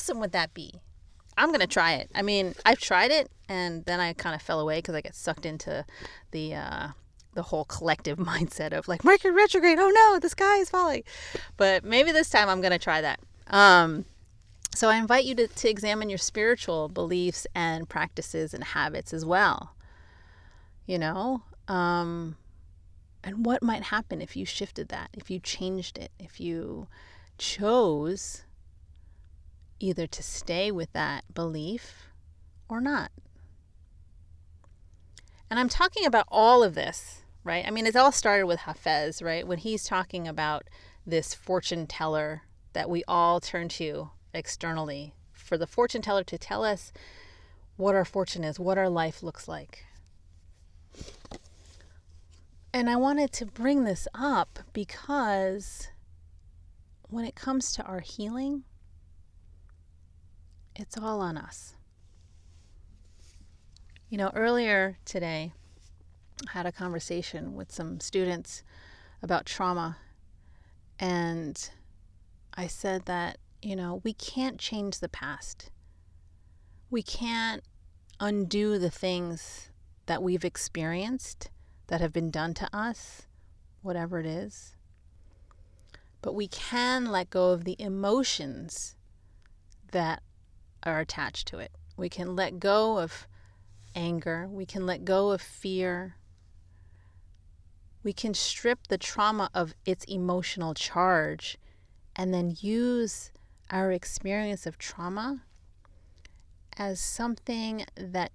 Awesome 0.02 0.20
would 0.20 0.32
that 0.32 0.56
be? 0.56 0.82
I'm 1.38 1.50
going 1.50 1.60
to 1.60 1.68
try 1.68 1.94
it. 1.94 2.10
I 2.16 2.24
mean, 2.24 2.56
I've 2.66 2.80
tried 2.80 3.12
it 3.12 3.30
and 3.48 3.86
then 3.86 4.00
I 4.00 4.14
kind 4.14 4.34
of 4.34 4.42
fell 4.42 4.60
away 4.60 4.80
because 4.80 4.96
I 4.96 5.02
get 5.02 5.14
sucked 5.14 5.46
into 5.46 5.86
the 6.32 6.56
uh, 6.56 6.88
the 7.36 7.44
whole 7.44 7.66
collective 7.66 8.18
mindset 8.32 8.74
of 8.74 8.88
like 8.88 9.04
Mercury 9.04 9.32
retrograde. 9.32 9.78
Oh 9.80 9.92
no, 9.94 10.18
the 10.18 10.28
sky 10.28 10.56
is 10.58 10.72
falling. 10.72 11.04
But 11.56 11.84
maybe 11.84 12.12
this 12.12 12.32
time 12.32 12.50
I'm 12.50 12.62
going 12.62 12.72
to 12.72 12.80
try 12.80 13.00
that. 13.02 13.20
Um, 13.46 14.06
so 14.74 14.90
I 14.90 14.96
invite 14.96 15.26
you 15.26 15.36
to, 15.36 15.48
to 15.48 15.70
examine 15.70 16.10
your 16.10 16.18
spiritual 16.18 16.90
beliefs 16.90 17.46
and 17.54 17.88
practices 17.88 18.56
and 18.56 18.64
habits 18.64 19.14
as 19.14 19.24
well. 19.24 19.76
You 20.88 20.98
know, 20.98 21.44
um, 21.68 22.38
and 23.24 23.46
what 23.46 23.62
might 23.62 23.84
happen 23.84 24.20
if 24.20 24.36
you 24.36 24.48
shifted 24.48 24.90
that, 24.90 25.12
if 25.14 25.30
you 25.30 25.38
changed 25.38 26.00
it, 26.00 26.12
if 26.18 26.40
you 26.40 26.88
chose 27.38 28.46
either 29.82 30.08
to 30.08 30.24
stay 30.24 30.72
with 30.72 30.92
that 30.94 31.34
belief 31.34 32.08
or 32.70 32.82
not. 32.82 33.12
And 35.50 35.60
I'm 35.60 35.70
talking 35.70 36.06
about 36.06 36.26
all 36.30 36.64
of 36.64 36.76
this, 36.76 37.24
right? 37.44 37.66
I 37.68 37.72
mean, 37.72 37.86
it 37.86 37.96
all 37.96 38.12
started 38.12 38.46
with 38.46 38.62
Hafez, 38.62 39.22
right? 39.22 39.46
When 39.46 39.58
he's 39.58 39.84
talking 39.84 40.28
about 40.28 40.70
this 41.06 41.34
fortune 41.34 41.88
teller 41.88 42.44
that 42.74 42.90
we 42.90 43.04
all 43.08 43.40
turn 43.40 43.68
to 43.68 44.12
externally 44.34 45.14
for 45.34 45.58
the 45.58 45.68
fortune 45.68 46.02
teller 46.02 46.24
to 46.24 46.38
tell 46.38 46.64
us 46.64 46.94
what 47.76 47.96
our 47.96 48.06
fortune 48.06 48.44
is, 48.44 48.60
what 48.60 48.78
our 48.78 48.90
life 48.90 49.22
looks 49.22 49.48
like. 49.48 49.86
And 52.74 52.90
I 52.90 52.96
wanted 52.96 53.34
to 53.34 53.46
bring 53.46 53.84
this 53.84 54.08
up 54.14 54.60
because 54.72 55.90
when 57.10 57.26
it 57.26 57.36
comes 57.36 57.74
to 57.74 57.84
our 57.84 58.00
healing, 58.00 58.64
it's 60.76 60.98
all 60.98 61.22
on 61.22 61.38
us. 61.38 61.76
You 64.10 64.18
know, 64.18 64.32
earlier 64.36 64.98
today, 65.06 65.54
I 66.48 66.52
had 66.52 66.66
a 66.66 66.72
conversation 66.72 67.56
with 67.56 67.72
some 67.72 68.00
students 68.00 68.64
about 69.24 69.46
trauma, 69.46 69.98
and 71.00 71.70
I 72.54 72.68
said 72.68 73.06
that 73.06 73.38
you 73.62 73.76
know, 73.76 74.02
we 74.04 74.14
can't 74.14 74.58
change 74.58 75.00
the 75.00 75.10
past. 75.10 75.70
We 76.90 77.04
can't 77.04 77.64
undo 78.20 78.78
the 78.80 78.90
things 78.90 79.70
that 80.08 80.24
we've 80.24 80.46
experienced 80.46 81.50
that 81.88 82.02
have 82.02 82.12
been 82.12 82.32
done 82.32 82.54
to 82.56 82.76
us, 82.76 83.28
whatever 83.82 84.20
it 84.20 84.26
is. 84.26 84.76
But 86.22 86.34
we 86.34 86.48
can 86.48 87.06
let 87.06 87.30
go 87.30 87.52
of 87.52 87.64
the 87.64 87.76
emotions 87.80 88.96
that 89.92 90.22
are 90.84 91.00
attached 91.00 91.48
to 91.48 91.60
it. 91.60 91.72
We 91.98 92.10
can 92.10 92.36
let 92.36 92.60
go 92.60 93.00
of 93.00 93.28
anger. 93.96 94.48
We 94.50 94.66
can 94.66 94.86
let 94.86 95.06
go 95.06 95.32
of 95.32 95.42
fear. 95.42 96.16
We 98.04 98.14
can 98.14 98.34
strip 98.34 98.88
the 98.88 98.98
trauma 98.98 99.50
of 99.54 99.74
its 99.86 100.06
emotional 100.06 100.74
charge 100.74 101.58
and 102.16 102.34
then 102.34 102.56
use 102.60 103.32
our 103.70 103.92
experience 103.92 104.66
of 104.66 104.78
trauma 104.78 105.44
as 106.78 107.00
something 107.00 107.86
that 107.96 108.32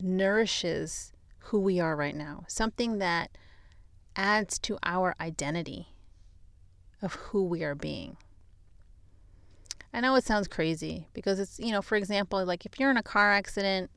nourishes 0.00 1.12
who 1.38 1.60
we 1.60 1.80
are 1.80 1.96
right 1.96 2.14
now, 2.14 2.44
something 2.48 2.98
that 2.98 3.38
adds 4.14 4.58
to 4.58 4.78
our 4.82 5.14
identity 5.20 5.88
of 7.00 7.14
who 7.14 7.44
we 7.44 7.62
are 7.62 7.74
being. 7.74 8.16
I 9.96 10.00
know 10.00 10.14
it 10.14 10.24
sounds 10.24 10.46
crazy 10.46 11.08
because 11.14 11.40
it's, 11.40 11.58
you 11.58 11.72
know, 11.72 11.80
for 11.80 11.96
example, 11.96 12.44
like 12.44 12.66
if 12.66 12.78
you're 12.78 12.90
in 12.90 12.98
a 12.98 13.02
car 13.02 13.32
accident 13.32 13.90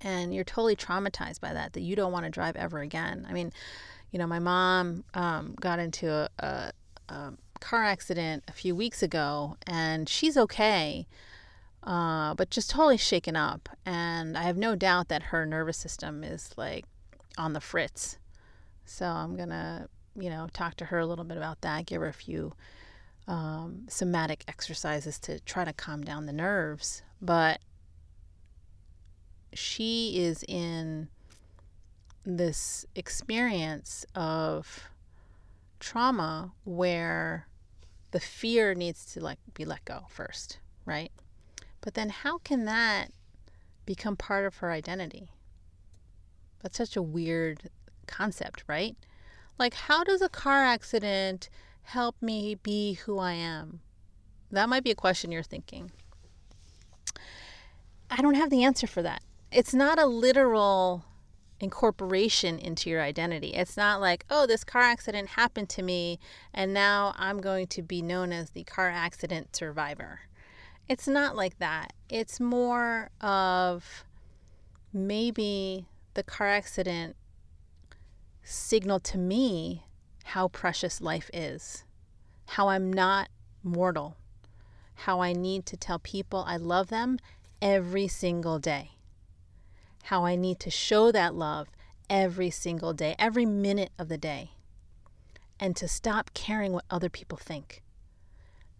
and 0.00 0.32
you're 0.32 0.44
totally 0.44 0.76
traumatized 0.76 1.40
by 1.40 1.52
that, 1.52 1.72
that 1.72 1.80
you 1.80 1.96
don't 1.96 2.12
want 2.12 2.26
to 2.26 2.30
drive 2.30 2.54
ever 2.54 2.78
again. 2.78 3.26
I 3.28 3.32
mean, 3.32 3.52
you 4.12 4.20
know, 4.20 4.26
my 4.28 4.38
mom 4.38 5.02
um, 5.14 5.56
got 5.60 5.80
into 5.80 6.08
a, 6.12 6.28
a, 6.38 6.72
a 7.08 7.32
car 7.58 7.82
accident 7.82 8.44
a 8.46 8.52
few 8.52 8.76
weeks 8.76 9.02
ago, 9.02 9.56
and 9.66 10.08
she's 10.08 10.36
okay, 10.36 11.08
uh, 11.82 12.34
but 12.34 12.50
just 12.50 12.70
totally 12.70 12.98
shaken 12.98 13.34
up. 13.34 13.68
And 13.84 14.38
I 14.38 14.44
have 14.44 14.56
no 14.56 14.76
doubt 14.76 15.08
that 15.08 15.24
her 15.24 15.44
nervous 15.44 15.76
system 15.76 16.22
is 16.22 16.52
like 16.56 16.84
on 17.36 17.52
the 17.52 17.60
fritz. 17.60 18.16
So 18.84 19.06
I'm 19.06 19.36
gonna, 19.36 19.88
you 20.14 20.30
know, 20.30 20.46
talk 20.52 20.76
to 20.76 20.84
her 20.84 21.00
a 21.00 21.06
little 21.06 21.24
bit 21.24 21.36
about 21.36 21.62
that, 21.62 21.86
give 21.86 22.00
her 22.00 22.06
a 22.06 22.12
few 22.12 22.52
um, 23.28 23.84
somatic 23.88 24.42
exercises 24.48 25.18
to 25.20 25.38
try 25.40 25.64
to 25.64 25.72
calm 25.72 26.02
down 26.02 26.26
the 26.26 26.32
nerves. 26.32 27.02
But 27.20 27.60
she 29.52 30.18
is 30.18 30.44
in 30.48 31.08
this 32.24 32.84
experience 32.94 34.04
of 34.14 34.88
trauma 35.78 36.52
where 36.64 37.46
the 38.10 38.20
fear 38.20 38.74
needs 38.74 39.04
to 39.12 39.20
like 39.20 39.38
be 39.54 39.64
let 39.64 39.84
go 39.84 40.06
first, 40.08 40.58
right? 40.86 41.12
But 41.82 41.94
then 41.94 42.08
how 42.08 42.38
can 42.38 42.64
that 42.64 43.12
become 43.84 44.16
part 44.16 44.46
of 44.46 44.56
her 44.56 44.72
identity? 44.72 45.28
That's 46.62 46.78
such 46.78 46.96
a 46.96 47.02
weird 47.02 47.70
concept, 48.06 48.64
right? 48.66 48.96
Like, 49.58 49.74
how 49.74 50.04
does 50.04 50.22
a 50.22 50.28
car 50.28 50.64
accident 50.64 51.48
help 51.88 52.20
me 52.20 52.54
be 52.54 52.94
who 52.94 53.18
I 53.18 53.32
am? 53.32 53.80
That 54.50 54.68
might 54.68 54.84
be 54.84 54.90
a 54.90 54.94
question 54.94 55.32
you're 55.32 55.42
thinking. 55.42 55.90
I 58.10 58.20
don't 58.20 58.34
have 58.34 58.50
the 58.50 58.62
answer 58.62 58.86
for 58.86 59.00
that. 59.02 59.22
It's 59.50 59.72
not 59.72 59.98
a 59.98 60.04
literal 60.04 61.06
incorporation 61.60 62.58
into 62.58 62.90
your 62.90 63.00
identity. 63.00 63.54
It's 63.54 63.76
not 63.76 64.02
like, 64.02 64.26
oh, 64.28 64.46
this 64.46 64.64
car 64.64 64.82
accident 64.82 65.30
happened 65.30 65.70
to 65.70 65.82
me 65.82 66.18
and 66.52 66.74
now 66.74 67.14
I'm 67.16 67.40
going 67.40 67.68
to 67.68 67.82
be 67.82 68.02
known 68.02 68.32
as 68.32 68.50
the 68.50 68.64
car 68.64 68.90
accident 68.90 69.56
survivor. 69.56 70.20
It's 70.90 71.08
not 71.08 71.36
like 71.36 71.58
that. 71.58 71.94
It's 72.10 72.38
more 72.38 73.08
of 73.22 74.04
maybe 74.92 75.86
the 76.12 76.22
car 76.22 76.48
accident 76.48 77.16
signaled 78.42 79.04
to 79.04 79.18
me 79.18 79.84
how 80.28 80.48
precious 80.48 81.00
life 81.00 81.30
is, 81.32 81.84
how 82.46 82.68
I'm 82.68 82.92
not 82.92 83.28
mortal, 83.62 84.16
how 84.94 85.20
I 85.20 85.32
need 85.32 85.66
to 85.66 85.76
tell 85.76 85.98
people 85.98 86.44
I 86.46 86.56
love 86.56 86.88
them 86.88 87.18
every 87.60 88.08
single 88.08 88.58
day 88.58 88.92
how 90.08 90.24
I 90.24 90.36
need 90.36 90.58
to 90.60 90.70
show 90.70 91.12
that 91.12 91.34
love 91.34 91.68
every 92.08 92.48
single 92.48 92.94
day, 92.94 93.14
every 93.18 93.44
minute 93.44 93.90
of 93.98 94.08
the 94.08 94.16
day, 94.16 94.52
and 95.60 95.76
to 95.76 95.86
stop 95.86 96.32
caring 96.32 96.72
what 96.72 96.86
other 96.90 97.10
people 97.10 97.36
think. 97.36 97.82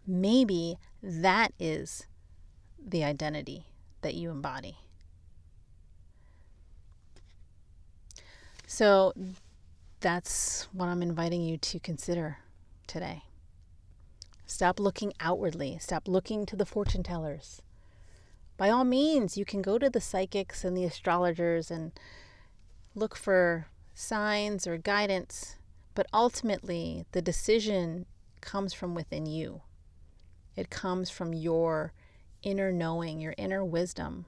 Maybe 0.06 0.78
that 1.02 1.52
is 1.58 2.06
the 2.82 3.04
identity 3.04 3.66
that 4.00 4.14
you 4.14 4.30
embody. 4.30 4.78
So 8.66 9.12
that's 10.00 10.68
what 10.72 10.88
I'm 10.88 11.02
inviting 11.02 11.42
you 11.42 11.56
to 11.58 11.78
consider 11.78 12.38
today. 12.86 13.22
Stop 14.46 14.80
looking 14.80 15.12
outwardly, 15.20 15.78
stop 15.80 16.08
looking 16.08 16.46
to 16.46 16.56
the 16.56 16.66
fortune 16.66 17.02
tellers 17.02 17.60
by 18.58 18.70
all 18.70 18.84
means, 18.84 19.38
you 19.38 19.44
can 19.44 19.62
go 19.62 19.78
to 19.78 19.88
the 19.88 20.00
psychics 20.00 20.64
and 20.64 20.76
the 20.76 20.84
astrologers 20.84 21.70
and 21.70 21.92
look 22.94 23.16
for 23.16 23.68
signs 23.94 24.66
or 24.66 24.76
guidance, 24.76 25.56
but 25.94 26.08
ultimately, 26.12 27.06
the 27.12 27.22
decision 27.22 28.04
comes 28.40 28.74
from 28.74 28.96
within 28.96 29.26
you. 29.26 29.62
It 30.56 30.70
comes 30.70 31.08
from 31.08 31.32
your 31.32 31.92
inner 32.42 32.72
knowing, 32.72 33.20
your 33.20 33.34
inner 33.38 33.64
wisdom. 33.64 34.26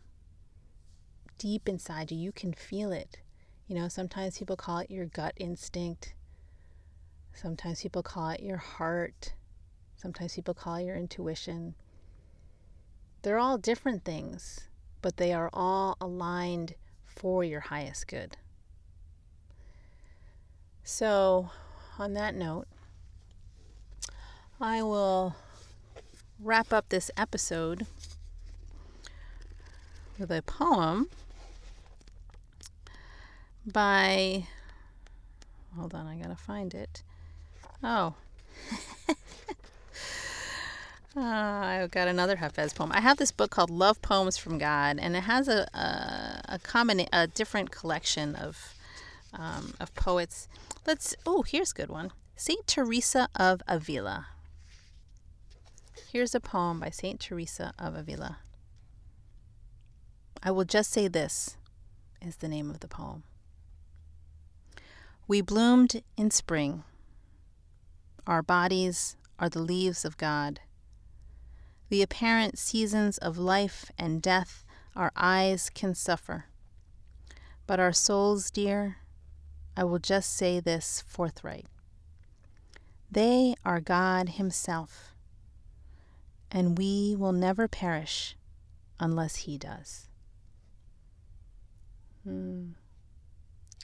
Deep 1.37 1.68
inside 1.68 2.12
you, 2.12 2.18
you 2.18 2.30
can 2.30 2.52
feel 2.52 2.92
it. 2.92 3.18
You 3.70 3.76
know, 3.76 3.87
sometimes 3.87 4.37
people 4.37 4.56
call 4.56 4.78
it 4.78 4.90
your 4.90 5.06
gut 5.06 5.33
instinct. 5.37 6.12
Sometimes 7.33 7.80
people 7.80 8.02
call 8.02 8.30
it 8.30 8.40
your 8.42 8.56
heart. 8.56 9.35
Sometimes 9.94 10.35
people 10.35 10.54
call 10.54 10.74
it 10.74 10.87
your 10.87 10.96
intuition. 10.96 11.76
They're 13.22 13.38
all 13.38 13.59
different 13.59 14.04
things, 14.04 14.66
but 15.02 15.18
they 15.18 15.33
are 15.33 15.48
all 15.52 15.96
aligned 16.00 16.74
for 17.04 17.44
your 17.44 17.61
highest 17.61 18.09
good. 18.09 18.37
So, 20.83 21.50
on 21.96 22.14
that 22.14 22.35
note, 22.35 22.66
I 24.61 24.83
will 24.83 25.37
wrap 26.40 26.72
up 26.72 26.88
this 26.88 27.09
episode 27.16 27.87
with 30.18 30.33
a 30.33 30.42
poem 30.42 31.09
by. 33.66 34.46
Hold 35.77 35.94
on, 35.94 36.07
I 36.07 36.16
gotta 36.16 36.37
find 36.37 36.75
it. 36.75 37.03
Oh. 37.83 38.14
Uh, 41.16 41.20
I've 41.20 41.90
got 41.90 42.09
another 42.09 42.37
Hafez 42.37 42.75
poem. 42.75 42.90
I 42.92 43.01
have 43.01 43.16
this 43.16 43.33
book 43.33 43.51
called 43.51 43.70
Love 43.70 44.01
Poems 44.03 44.37
from 44.37 44.59
God, 44.59 44.99
and 45.01 45.16
it 45.16 45.23
has 45.23 45.49
a 45.49 45.68
a, 45.75 46.55
a 46.55 46.59
common 46.59 47.07
a 47.12 47.27
different 47.27 47.70
collection 47.70 48.35
of 48.35 48.75
um, 49.33 49.75
of 49.81 49.94
poets. 49.94 50.49
Let's 50.87 51.14
oh, 51.27 51.42
here's 51.42 51.73
a 51.73 51.75
good 51.75 51.90
one. 51.90 52.12
Saint 52.37 52.66
Teresa 52.66 53.29
of 53.37 53.62
Avila. 53.68 54.29
Here's 56.11 56.35
a 56.35 56.40
poem 56.40 56.81
by 56.81 56.90
Saint 56.90 57.20
Teresa 57.20 57.73
of 57.79 57.94
Avila. 57.94 58.38
I 60.42 60.51
will 60.51 60.64
just 60.64 60.90
say 60.90 61.07
this 61.07 61.57
is 62.20 62.37
the 62.37 62.49
name 62.49 62.70
of 62.70 62.81
the 62.81 62.88
poem. 62.88 63.23
We 65.31 65.43
bloomed 65.43 66.03
in 66.16 66.33
spring. 66.33 66.83
Our 68.27 68.43
bodies 68.43 69.16
are 69.38 69.49
the 69.49 69.61
leaves 69.62 70.05
of 70.05 70.16
God 70.16 70.59
the 71.88 72.03
apparent 72.03 72.59
seasons 72.59 73.16
of 73.19 73.38
life 73.38 73.93
and 73.97 74.21
death 74.21 74.64
our 74.97 75.12
eyes 75.14 75.71
can 75.73 75.95
suffer. 75.95 76.47
But 77.69 77.79
our 77.79 77.93
souls, 77.93 78.51
dear, 78.51 78.97
I 79.77 79.85
will 79.85 80.01
just 80.01 80.37
say 80.37 80.59
this 80.59 81.05
forthright. 81.07 81.66
They 83.09 83.55
are 83.64 83.81
God 83.81 84.31
Himself, 84.31 85.14
and 86.51 86.77
we 86.77 87.14
will 87.16 87.33
never 87.33 87.69
perish 87.69 88.37
unless 88.99 89.37
He 89.37 89.57
does. 89.57 90.09
Hmm. 92.25 92.71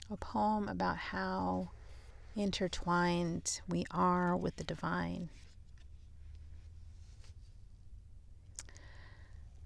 A 0.09 0.15
poem 0.15 0.69
about 0.69 0.97
how 0.97 1.71
intertwined 2.35 3.61
we 3.67 3.85
are 3.91 4.37
with 4.37 4.55
the 4.55 4.63
divine. 4.63 5.29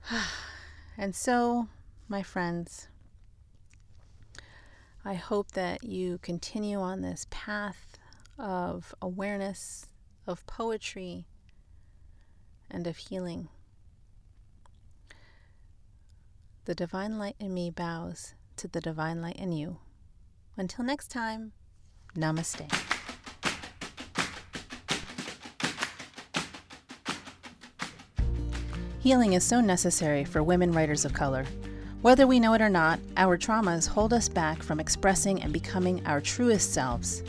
and 0.97 1.15
so, 1.15 1.67
my 2.07 2.23
friends, 2.23 2.87
I 5.05 5.13
hope 5.13 5.51
that 5.51 5.83
you 5.83 6.17
continue 6.19 6.79
on 6.79 7.01
this 7.01 7.27
path 7.29 7.97
of 8.37 8.95
awareness, 9.01 9.87
of 10.25 10.45
poetry, 10.47 11.25
and 12.69 12.87
of 12.87 12.97
healing. 12.97 13.49
The 16.65 16.75
divine 16.75 17.17
light 17.17 17.35
in 17.39 17.53
me 17.53 17.69
bows 17.69 18.33
to 18.57 18.67
the 18.67 18.81
divine 18.81 19.21
light 19.21 19.37
in 19.37 19.51
you. 19.51 19.77
Until 20.57 20.85
next 20.85 21.07
time, 21.09 21.53
namaste. 22.15 22.69
Healing 28.99 29.33
is 29.33 29.43
so 29.43 29.61
necessary 29.61 30.23
for 30.23 30.43
women 30.43 30.71
writers 30.71 31.05
of 31.05 31.13
color. 31.13 31.45
Whether 32.01 32.27
we 32.27 32.39
know 32.39 32.53
it 32.53 32.61
or 32.61 32.69
not, 32.69 32.99
our 33.17 33.37
traumas 33.37 33.87
hold 33.87 34.13
us 34.13 34.29
back 34.29 34.61
from 34.61 34.79
expressing 34.79 35.41
and 35.41 35.51
becoming 35.51 36.05
our 36.05 36.21
truest 36.21 36.73
selves. 36.73 37.23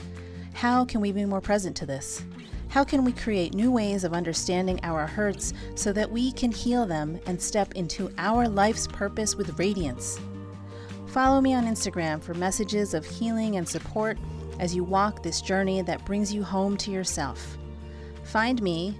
How 0.53 0.85
can 0.85 1.01
we 1.01 1.13
be 1.13 1.25
more 1.25 1.41
present 1.41 1.77
to 1.77 1.87
this? 1.87 2.25
How 2.69 2.85
can 2.85 3.05
we 3.05 3.13
create 3.13 3.55
new 3.55 3.71
ways 3.71 4.05
of 4.05 4.13
understanding 4.13 4.81
our 4.83 5.07
hurts 5.07 5.53
so 5.75 5.93
that 5.93 6.11
we 6.11 6.33
can 6.33 6.53
heal 6.53 6.87
them 6.87 7.21
and 7.27 7.41
step 7.41 7.73
into 7.73 8.11
our 8.19 8.49
life's 8.49 8.87
purpose 8.87 9.37
with 9.37 9.59
radiance? 9.59 10.19
Follow 11.12 11.42
me 11.42 11.53
on 11.53 11.66
Instagram 11.66 12.22
for 12.22 12.33
messages 12.33 12.94
of 12.94 13.05
healing 13.05 13.57
and 13.57 13.68
support 13.68 14.16
as 14.61 14.75
you 14.75 14.83
walk 14.83 15.22
this 15.22 15.42
journey 15.42 15.83
that 15.83 16.03
brings 16.07 16.33
you 16.33 16.42
home 16.42 16.75
to 16.79 16.90
yourself. 16.90 17.59
Find 18.25 18.62
me 18.62 18.96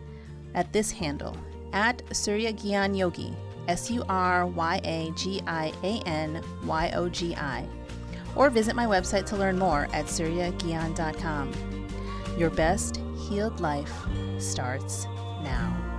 at 0.55 0.70
this 0.75 0.90
handle 0.90 1.35
at 1.72 2.03
Surya 2.14 2.53
Gian 2.53 2.94
Yogi, 2.94 3.35
S 3.66 3.90
U 3.90 4.05
R 4.11 4.46
Y 4.46 4.79
A 4.85 5.11
G 5.16 5.40
I 5.46 5.72
A 5.83 6.03
N 6.07 6.42
Y 6.66 6.92
O 6.94 7.09
G 7.09 7.35
I, 7.35 7.66
or 8.37 8.51
visit 8.51 8.77
my 8.77 8.85
website 8.85 9.25
to 9.27 9.37
learn 9.37 9.59
more 9.59 9.88
at 9.94 10.05
suryagian.com. 10.05 11.51
Your 12.37 12.51
best 12.51 13.01
healed 13.27 13.59
life 13.59 13.94
starts 14.38 15.07
now. 15.42 15.91